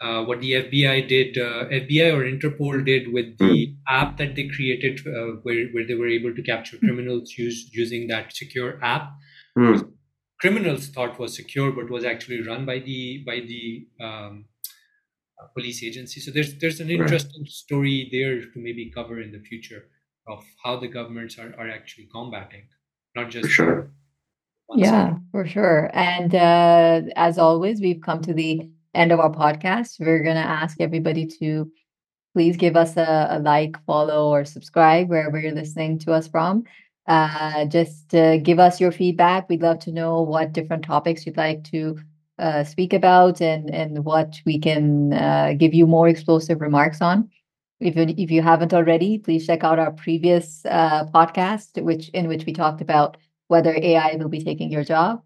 uh, 0.00 0.22
what 0.24 0.40
the 0.40 0.52
fbi 0.52 1.06
did 1.08 1.38
uh, 1.38 1.64
fbi 1.70 2.12
or 2.12 2.24
interpol 2.24 2.84
did 2.84 3.12
with 3.12 3.38
the 3.38 3.74
app 3.88 4.16
that 4.18 4.34
they 4.36 4.46
created 4.48 5.00
uh, 5.06 5.36
where, 5.42 5.68
where 5.68 5.86
they 5.86 5.94
were 5.94 6.08
able 6.08 6.34
to 6.34 6.42
capture 6.42 6.76
criminals 6.78 7.34
use, 7.38 7.70
using 7.72 8.06
that 8.08 8.32
secure 8.34 8.82
app 8.84 9.12
Hmm. 9.56 9.96
criminals 10.40 10.88
thought 10.88 11.18
was 11.18 11.34
secure 11.36 11.70
but 11.72 11.90
was 11.90 12.04
actually 12.04 12.40
run 12.40 12.64
by 12.66 12.78
the 12.78 13.22
by 13.26 13.40
the 13.40 13.86
um, 14.00 14.46
police 15.54 15.82
agency 15.82 16.20
so 16.20 16.30
there's 16.30 16.58
there's 16.58 16.80
an 16.80 16.90
Right. 16.94 16.96
interesting 16.98 17.44
story 17.46 18.08
there 18.12 18.40
to 18.40 18.58
maybe 18.58 18.90
cover 18.90 19.20
in 19.20 19.32
the 19.32 19.40
future 19.40 19.88
of 20.26 20.44
how 20.64 20.76
the 20.78 20.88
governments 20.88 21.38
are, 21.38 21.54
are 21.58 21.68
actually 21.70 22.06
combating 22.06 22.68
not 23.14 23.30
just 23.30 23.46
For 23.46 23.48
sure. 23.48 23.90
Yeah, 24.74 25.16
for 25.30 25.46
sure. 25.46 25.90
And 25.92 26.34
uh, 26.34 27.02
as 27.16 27.38
always, 27.38 27.80
we've 27.80 28.00
come 28.00 28.20
to 28.22 28.34
the 28.34 28.68
end 28.94 29.12
of 29.12 29.20
our 29.20 29.30
podcast. 29.30 30.00
We're 30.00 30.22
going 30.22 30.36
to 30.36 30.42
ask 30.42 30.80
everybody 30.80 31.26
to 31.40 31.70
please 32.34 32.56
give 32.56 32.76
us 32.76 32.96
a, 32.96 33.28
a 33.30 33.38
like, 33.38 33.82
follow, 33.84 34.28
or 34.28 34.44
subscribe 34.44 35.08
wherever 35.08 35.38
you're 35.38 35.52
listening 35.52 35.98
to 36.00 36.12
us 36.12 36.28
from. 36.28 36.64
Uh, 37.06 37.64
just 37.66 38.14
uh, 38.14 38.38
give 38.38 38.58
us 38.58 38.80
your 38.80 38.90
feedback. 38.90 39.48
We'd 39.48 39.62
love 39.62 39.78
to 39.80 39.92
know 39.92 40.22
what 40.22 40.52
different 40.52 40.84
topics 40.84 41.24
you'd 41.24 41.36
like 41.36 41.62
to 41.70 41.98
uh, 42.38 42.64
speak 42.64 42.92
about 42.92 43.40
and, 43.40 43.72
and 43.72 44.04
what 44.04 44.40
we 44.44 44.58
can 44.58 45.12
uh, 45.12 45.54
give 45.56 45.72
you 45.72 45.86
more 45.86 46.08
explosive 46.08 46.60
remarks 46.60 47.00
on. 47.00 47.30
If 47.78 47.94
you, 47.94 48.14
if 48.18 48.30
you 48.30 48.42
haven't 48.42 48.74
already, 48.74 49.18
please 49.18 49.46
check 49.46 49.62
out 49.62 49.78
our 49.78 49.92
previous 49.92 50.64
uh, 50.66 51.06
podcast, 51.14 51.80
which 51.82 52.08
in 52.10 52.26
which 52.26 52.44
we 52.44 52.52
talked 52.52 52.80
about 52.80 53.16
whether 53.48 53.74
AI 53.74 54.16
will 54.16 54.28
be 54.28 54.42
taking 54.42 54.70
your 54.70 54.84
job 54.84 55.22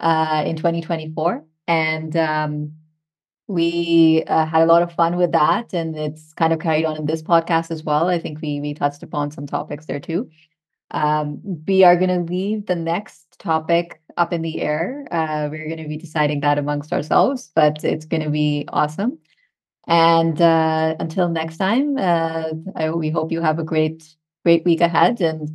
uh, 0.00 0.44
in 0.46 0.56
2024. 0.56 1.44
And 1.68 2.16
um, 2.16 2.72
we 3.48 4.24
uh, 4.26 4.46
had 4.46 4.62
a 4.62 4.66
lot 4.66 4.82
of 4.82 4.92
fun 4.92 5.16
with 5.16 5.32
that, 5.32 5.72
and 5.72 5.96
it's 5.96 6.32
kind 6.34 6.52
of 6.52 6.58
carried 6.58 6.84
on 6.84 6.96
in 6.96 7.06
this 7.06 7.22
podcast 7.22 7.70
as 7.70 7.84
well. 7.84 8.08
I 8.08 8.18
think 8.18 8.40
we 8.40 8.60
we 8.60 8.74
touched 8.74 9.02
upon 9.02 9.30
some 9.30 9.46
topics 9.46 9.86
there 9.86 10.00
too. 10.00 10.30
Um, 10.90 11.40
we 11.66 11.84
are 11.84 11.96
going 11.96 12.26
to 12.26 12.32
leave 12.32 12.66
the 12.66 12.76
next 12.76 13.38
topic 13.38 14.00
up 14.16 14.32
in 14.32 14.42
the 14.42 14.60
air. 14.60 15.06
Uh, 15.10 15.48
we're 15.50 15.66
going 15.66 15.82
to 15.82 15.88
be 15.88 15.96
deciding 15.96 16.40
that 16.40 16.58
amongst 16.58 16.92
ourselves, 16.92 17.50
but 17.54 17.82
it's 17.84 18.06
going 18.06 18.22
to 18.22 18.30
be 18.30 18.64
awesome. 18.68 19.18
And 19.88 20.40
uh, 20.40 20.96
until 20.98 21.28
next 21.28 21.58
time, 21.58 21.96
uh, 21.98 22.50
I, 22.74 22.90
we 22.90 23.10
hope 23.10 23.30
you 23.32 23.40
have 23.40 23.58
a 23.58 23.64
great 23.64 24.16
great 24.44 24.64
week 24.64 24.80
ahead 24.80 25.20
and 25.20 25.50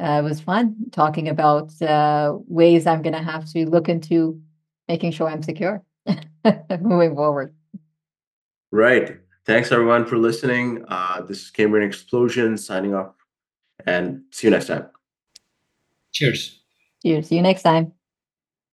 uh, 0.00 0.20
it 0.20 0.22
was 0.22 0.40
fun 0.40 0.76
talking 0.92 1.28
about 1.28 1.80
uh, 1.82 2.36
ways 2.46 2.86
I'm 2.86 3.02
going 3.02 3.12
to 3.12 3.22
have 3.22 3.50
to 3.52 3.68
look 3.68 3.88
into 3.88 4.40
making 4.88 5.12
sure 5.12 5.28
I'm 5.28 5.42
secure 5.42 5.82
moving 6.80 7.14
forward. 7.14 7.54
Right. 8.72 9.18
Thanks 9.46 9.72
everyone 9.72 10.06
for 10.06 10.16
listening. 10.16 10.84
Uh, 10.88 11.22
this 11.22 11.42
is 11.42 11.50
Cambrian 11.50 11.86
Explosion 11.86 12.56
signing 12.56 12.94
off 12.94 13.14
and 13.86 14.22
see 14.30 14.46
you 14.46 14.50
next 14.50 14.66
time. 14.66 14.88
cheers 16.12 16.60
Cheers. 17.02 17.28
See 17.28 17.36
you 17.36 17.42
next 17.42 17.62
time. 17.62 17.92